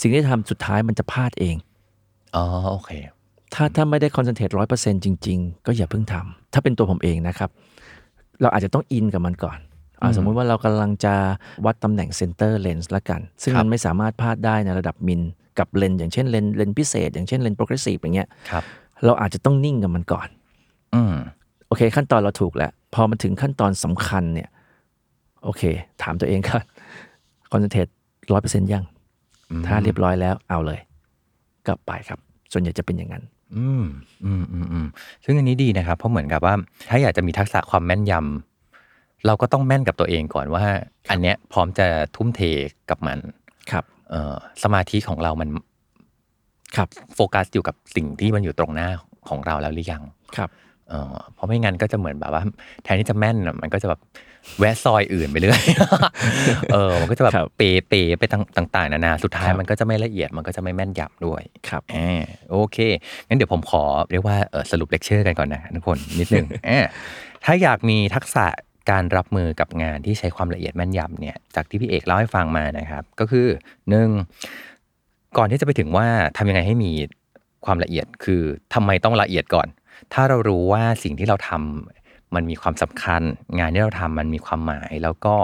[0.00, 1.56] สิ่งที่ทำสุดท้ายมันจะพลาดเอง
[2.36, 2.90] อ๋อโอเค
[3.54, 7.50] ถ้าถ้าไม่ได้ concentrate ร้อยเปอร์เซ็นต์จริง ๆ ก็อย่าเพิ่งทำถ้าเป็นตัวผมเองนะครับ
[8.40, 9.73] เราอาจจะต้องอินกับมันก่อนอา
[10.16, 11.14] สมมุติว่าเรากำลังจะ
[11.64, 15.20] วัดตำแหน่ง center เลนส์ละกัน ซึ่งครับมันไม่สามารถพลาดได้ในระดับมิล
[15.58, 18.62] กับเลนส์อย่างเช่นเลนส์เลนส์พิเศษ อย่างเช่นเลนส์โปรเกรสซีฟอย่างเงี้ยครับ
[19.04, 20.28] เราอาจจะต้องนิ่งกับมันก่อน
[20.94, 21.14] อืม
[21.68, 24.48] โอเค ขั้นตอนเราถูกแล้ว พอมาถึงขั้นตอนสำคัญเนี่ย
[25.44, 25.62] โอเค
[26.02, 26.64] ถามตัวเองก่อน
[27.50, 27.88] คอนเซนเทรต
[28.32, 28.84] ร้อยเปอร์เซ็นต์ยัง
[29.66, 30.80] ถ้าเรียบร้อยแล้วเอาเลย
[31.66, 32.18] กลับไปครับ
[32.52, 33.24] ส่วนใหญ่จะเป็นอย่างนั้น
[33.56, 33.84] อืม
[34.24, 34.86] อืมอืมอืม
[35.24, 36.54] ซึ่งอันนี้ดีนะครับ เพราะเหมือนกับว่า
[36.88, 38.53] ถ้าอยากจะมีทักษะความแม่นยำ
[39.26, 40.64] เราก็ต้องแม่นกับตัวเองก่อนว่า
[41.10, 42.40] อันเนี้ยพร้อมจะทุ่มเท
[42.90, 43.18] กับมัน
[43.70, 45.48] ครับเอ่อสมาธิของเรามัน
[46.76, 48.88] ครับโฟกัสอยู่กับสิ่งที่มันอยู่ตรงหน้า
[49.28, 50.02] ของเราแล้วหรือยัง
[50.36, 50.50] ครับ
[50.88, 52.42] เออเพราะไม่งั้นก็จะเหมือนแบบว่า
[52.84, 54.00] แทนที่จะแม่นอะมันก็จะแบบ
[54.58, 55.62] แวะซอยอื่นไปเรื่อย
[56.72, 58.22] เออมันก็จะแบบครับเปเปไป
[58.56, 62.78] ต่างๆนานาสุดท้ายครับมันก็จะไม่ละเอียดมันก็จะไม่แม่นยำด้วยครับอ่าโอเค
[63.28, 66.80] งั้นเดี๋ยวผมขอเรียกว่าเอ่อสรุปเลคเชอร์กันก่อนนะทุกคนนิดนึงอ่า
[67.44, 68.46] ถ้าอยากมีทักษะ
[68.90, 73.46] การรับมือกับงานที่ใช้ความละเอียดแม่นยำเนี่ยจากที่พี่เอกเล่าให้ฟังมานะครับ ก็คือ
[73.88, 74.08] หนึ่ง
[75.38, 76.92] ก่อนที่จะไปถึงว่าทำยังไงให้มี
[77.64, 78.42] ความละเอียดคือ
[78.74, 79.68] ทำไมต้องละเอียดก่อน
[80.12, 83.22] ถ้าเรารู้ว่าสิ่งที่เราทำมันมีความสำคัญ
[83.58, 85.34] งานที่เราทำมันมีความหมาย แล้วก็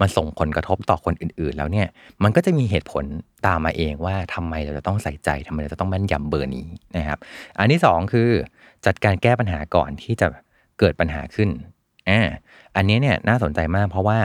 [0.00, 1.86] มันส่งผลกระทบต่อคนอื่น ๆ แล้วเนี่ย
[2.22, 3.04] มันก็จะมีเหตุผล
[3.46, 7.18] ตามมาเองว่าทำไมเราจะต้องใส่ใจทำไมเราจะต้องแม่นยำเบอร์นี้นะครับ
[7.58, 8.28] อันที่สองคือ
[8.86, 10.26] จัดการแก้ปัญหาก่อนที่จะ
[10.78, 11.50] เกิดปัญหาขึ้น
[12.08, 12.20] อ่า
[12.76, 14.18] อันนี้เนี่ยน่าสนใจมากเพราะว่า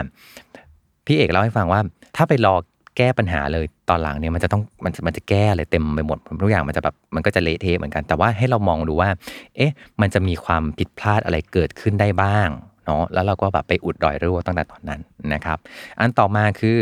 [1.05, 1.81] พี่เอกเล่าให้ฟังว่า
[2.15, 2.55] ถ้าไปรอ
[2.97, 9.09] แก้ปัญหาเลยตอนหลังเนี่ยมันจะต้องมันมันจะแก้เลยเต็มไปหมดทุกอย่างมันจะแบบมันก็จะเละเทะเหมือนกัน แต่ว่าให้เรามองดูว่า
[9.55, 12.49] เอ๊ะ มันจะมีความผิดพลาดอะไรเกิดขึ้นได้บ้าง
[12.85, 15.01] เนาะแล้วเราก็แบบไปอุดรอยรั่วตั้งแต่ตอนนั้น
[15.33, 15.57] นะครับ
[15.99, 16.77] อันต่อมาคือ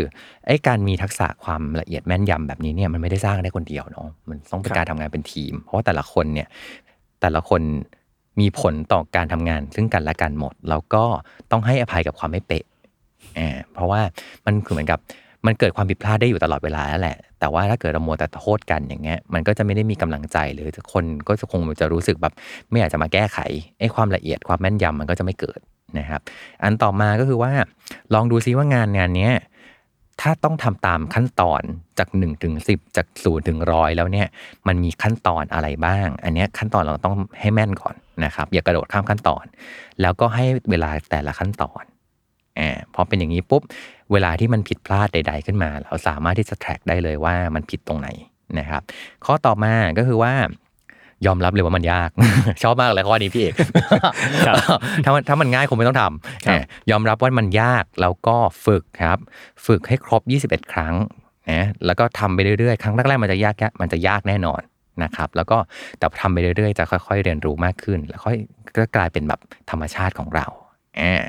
[0.47, 6.47] ไอ้การมีทักษะความละเอียดแม่นยำแบบนี้เนี่ยมันไม่ได้สร้างได้คนเดียวเนาะมันต้องเป็นครับการทำงานเป็นทีม เพราะว่าแต่ละคนเนี่ย
[7.21, 7.61] แต่ละคน
[8.39, 11.03] มีผลต่อการทำงาน ซึ่งกันและกันหมด แล้วก็
[11.51, 12.65] ต้องให้อภัยกับความไม่เป๊ะ
[13.73, 14.01] เพราะว่า
[14.45, 14.99] มันคือเหมือนกับ
[15.45, 22.33] มันเกิดความผิดพลาดได้อยู่ตลอดเวลาแล้วแหละ แต่ว่าถ้าเกิดเราโมแต่โทษกันอย่างเงี้ย มันก็จะไม่ได้มีกำลังใจหรือคนก็จะคงจะรู้สึกแบบ
[22.69, 23.39] ไม่อยากจะมาแก้ไข
[23.79, 25.59] ไอ้ความละเอียดความแม่นยำมันก็จะไม่เกิด
[25.99, 26.21] นะครับ
[26.63, 27.51] อันต่อมาก็คือว่า
[28.13, 29.33] ลองดูซิว่างานงานเนี้ย
[30.21, 31.61] ถ้าต้องทำตามขั้นตอน
[31.99, 34.27] จาก1นถึงสิจากศูนย์ถึงร้อยแล้วเนี่ย
[34.67, 37.95] มันมีขั้นตอนอะไรบ้าง อันนี้ขั้นตอนเราต้องให้แม่นก่อน
[38.25, 39.45] นะครับ อย่ากระโดดข้ามขั้นตอน
[40.01, 41.83] แล้วก็ให้เวลาแต่ละขั้นตอน
[42.59, 43.61] อ่าพอเป็นอย่างนี้ปุ๊บ
[44.11, 48.09] เวลาที่มันผิดพลาดใด ๆ ขึ้นมา เราสามารถที่จะ track ได้เลยว่ามันผิดตรงไหน
[48.59, 48.81] นะครับ
[49.25, 50.33] ข้อต่อมาก็คือว่า
[51.27, 52.09] ยอมรับเลยว่ามันยาก
[52.63, 53.53] ชอบมากเลยข้อนี้พี่เอก
[54.47, 54.55] ครับ
[55.03, 59.19] ถ้ามันถ้ามันง่ายคงไม่ต้องทำครับอะยอมรับว่ามันยากแล้วก็ฝึกครับ
[59.65, 60.21] ฝึกให้ครบ
[60.59, 60.95] 21 ครั้ง
[61.51, 64.61] นะแล้วก็ทำไปเรื่อยๆ ครั้งแรกๆมันจะยากมันจะยากแน่นอน
[65.03, 65.57] นะครับ แล้วก็
[65.99, 68.35] แต่ทำไปเรื่อยๆ จะค่อย ๆ เรียนรู้มากขึ้น แล้วค่อย
[68.77, 70.45] ก็กลายเป็นแบบธรรมชาติของเรา
[70.99, 71.23] อ่า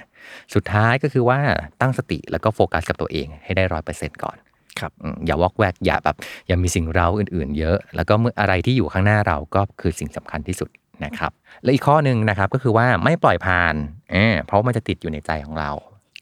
[0.55, 1.39] สุดท้ายก็คือว่า
[1.81, 4.37] ตั้งสติแล้วก็โฟกัสกับตัวเองให้ได้ร้อยเปอร์เซ็นต์ก่อน
[4.81, 10.71] ครับอืมอย่าวอกแวกอย่าแบบอย่ามีสิ่งเร้าอื่น ๆ เยอะ แล้วก็เมื่ออะไรที่อยู่ข้างหน้าเราก็คือสิ่งสำคัญที่สุด
[11.05, 11.33] นะครับ
[11.63, 13.75] และอีกข้อหนึ่งนะครับก็คือว่าไม่ปล่อยผ่าน
[14.13, 15.71] เออเพราะมันจะติดอยู่ในใจของเรา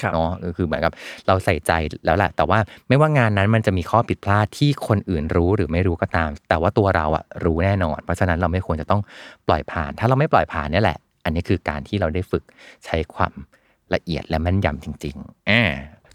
[0.03, 0.93] ครับเนาะก็คือเหมือนกับ
[1.27, 1.73] เราใส่ใจ
[2.07, 9.03] แล้วแหละแต่ว่าไม่ว่างานนั้นมันจะมีข้อผิดพลาดที่คนอื่นรู้หรือไม่รู้ก็ตาม แต่ว่าตัวเราอะรู้แน่นอน เพราะฉะนั้นเราไม่ควรจะต้อง
[9.47, 12.45] ปล่อยผ่าน ถ้าเราไม่ปล่อยผ่านเนี่ยแหละ อันนี้คือการที่เราได้ฝึก
[12.85, 13.33] ใช้ความ
[13.95, 15.62] ละเอียดและแม่นยำจริงๆอ่า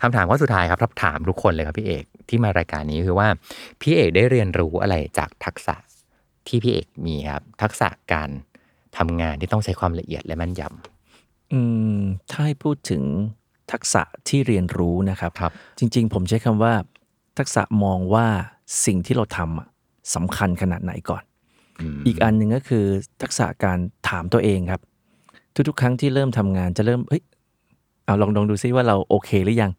[0.01, 3.27] คำถามข้อสุดท้ายครับรับถามทุกคนเลยครับพี่เอกที่มารายการนี้คือว่า
[3.81, 5.75] พี่เอกได้เรียนรู้อะไรจากทักษะ
[6.47, 8.29] ที่พี่เอกมีครับ ทักษะการ
[8.97, 11.59] ทำงานที่ต้องใช้ความละเอียดและแม่นยำอื
[11.97, 11.99] ม
[12.31, 13.03] ถ้าให้พูดถึง
[13.71, 16.73] ทักษะที่เรียนรู้นะครับครับจริง ๆ ผมใช้คำว่า
[17.37, 18.27] ทักษะมองว่า
[18.85, 19.67] สิ่งที่เราทำอะ
[20.15, 21.23] สำคัญขนาดไหนก่อน
[22.07, 22.85] อีกอันหนึ่งก็คือ
[23.21, 23.77] ทักษะการ
[24.09, 24.81] ถามตัวเองครับ
[25.67, 27.23] ทุกๆ ครั้งที่เริ่มทำงานจะเริ่มเฮ้ย
[28.07, 29.71] เอาลองลองดูซิว่าเราโอเคหรือยัง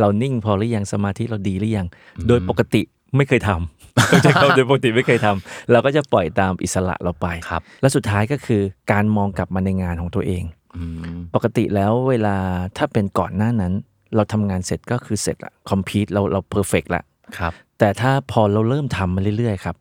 [0.00, 1.86] เรานิ่งพอหรือยังสมาธิเราดีหรือยัง
[2.28, 2.82] โดยปกติ
[3.16, 10.44] ไม่เคยทำต้องใช้คำโดยปกติไม่เคยทำเราก็จะปล่อยตามอิสระเราไปครับ และสุดท้ายก็คือการมองกลับมาในงานของตัวเอง
[10.76, 10.82] อื
[11.14, 12.36] มปกติแล้วเวลา
[12.76, 13.72] ถ้าเป็นก่อนหน้านั้น
[14.14, 17.02] เราทำงานเสร็จก็คือเสร็จละคอมพิวเราเราเพอร์เฟกละ
[17.38, 19.76] ครับ แต่ถ้าพอเราเริ่มทำมาเรื่อยๆครับ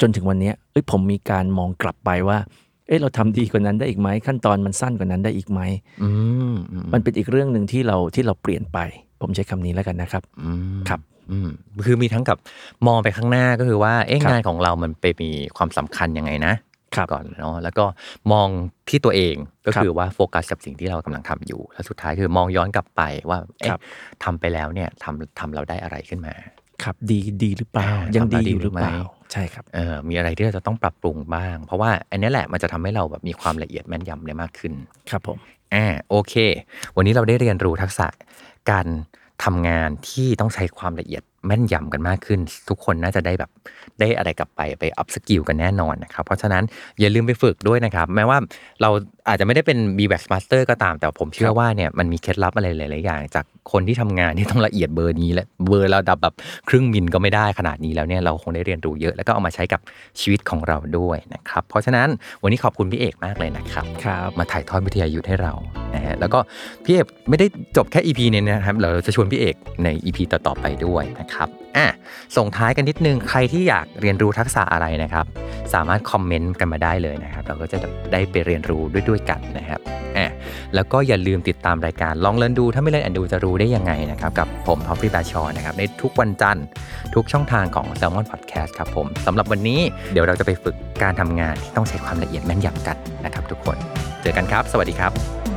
[0.00, 2.38] จนถึงวันเนี้ยเอ้ยผมมีการมองกลับไปว่า
[2.88, 5.60] เอ้ยเราทำดีกว่านั้นได้อีกไหมขั้นตอนมันสั้นกว่านั้นได้อีกไหม
[6.02, 6.08] อื
[6.52, 8.78] มอืมมันเป็นอีกเรื่องหนึ่งที่เราที่เราเปลี่ยนไป
[9.20, 11.48] ผมใช้คำนี้แล้วกันนะครับอืมครับอืม
[11.86, 12.38] คือมีทั้งกับ
[12.86, 16.54] มองไปข้างหน้าก็คือว่าเอ๊ะครับงานของเรามันไปมีความสำคัญยังไงนะ
[16.96, 17.84] ครับก่อนเนาะแล้วก็
[18.32, 18.48] มอง
[18.88, 23.80] ที่ตัวเองก็ครับคือว่าโฟกัสกับสิ่งที่เรากำลังทำอยู่ แล้วสุดท้ายคือมองย้อนกลับไปว่าเอ๊ะครับ
[24.24, 26.34] ทำไปแล้วเนี่ยทำทำเราได้อะไรขึ้นมา
[26.82, 34.72] ครับดีดีหรือเปล่าอ่ายังดีทำมาดีอยู่หรือเปล่าหรือไม่ใช่ครับเออมีอะไรที่เราจะต้องปรับปรุงบ้าง เพราะว่าอันนี้แหละมันจะทำให้เราแบบมีความละเอียดแม่นยำได้มากขึ้น
[35.10, 35.38] ครับผม
[35.74, 36.34] อ่าโอเค
[36.96, 38.06] วันนี้เราได้เรียนรู้ทักษะ
[38.70, 38.86] การ
[39.44, 43.50] ทำงานที่ต้องใช้ความละเอียดแม่นยำกันมากขึ้น ทุกคนน่าจะได้แบบ
[44.00, 46.64] ได้อะไรกลับไปไป upskill กันแน่นอนนะครับ เพราะฉะนั้น
[47.00, 48.38] อย่าลืมไปฝึกด้วยนะครับ แม้ว่า
[48.82, 48.90] เรา
[49.28, 56.34] อาจจะไม่ได้เป็น b w a x Master ก็ตาม แต่ผมเชื่อว่าเนี่ยมันมีเคล็ดลับอะไรหลาย ๆ อย่าง จากคนที่ทำงานที่ต้องละเอียดเบอร์นี้และเบอร์ระดับแบบ
[56.68, 59.80] ครึ่งมิลก็ไม่ได้ขนาดนี้แล้วเนี่ยเราคงได้เรียนรู้เยอะแล้วก็เอามาใช้กับ
[60.20, 62.08] ชีวิตของเราด้วยนะครับเพราะฉะนั้น
[62.42, 65.52] วันนี้ขอบคุณพี่เอกมากเลยนะครับครับมาถ่ายทอดวิทยายุทธให้เรา
[65.94, 66.38] นะฮะแล้วก็
[66.84, 67.46] พี่เอกไม่ได้
[67.76, 71.86] จบแค่ EP นี้นะครับเราจะชวนพี่เอกใน EP ต่อๆไปด้วยนะครับอะ
[72.36, 75.26] ส่งท้ายกันนิดนึงใครที่อยากเรียนรู้ทักษะอะไรนะครับ
[75.74, 77.78] สามารถคอมเมนต์กันมาได้เลยนะครับ เราก็จะ
[78.12, 79.80] ได้ไปเรียนรู้ด้วยด้วยกันนะครับ
[80.16, 80.30] อะ
[80.74, 86.64] แล้วก็อย่าลืมติดตามรายการลอง Learn ดูถ้าไม่ learn and do จะรู้ได้ยังไงนะครับ กับผมท็อปปี้บาชอนะครับในทุกวันจันทร์
[87.14, 89.80] ทุกช่องทางของ Salmon Podcast ครับผมสำหรับวันนี้
[90.12, 93.76] เดี๋ยวเราจะไปฝึกการทำงานที่ต้องใช้ความละเอียดแม่นยำกันนะครับ ทุกคน
[94.22, 95.47] เจอกันครับ สวัสดีครับ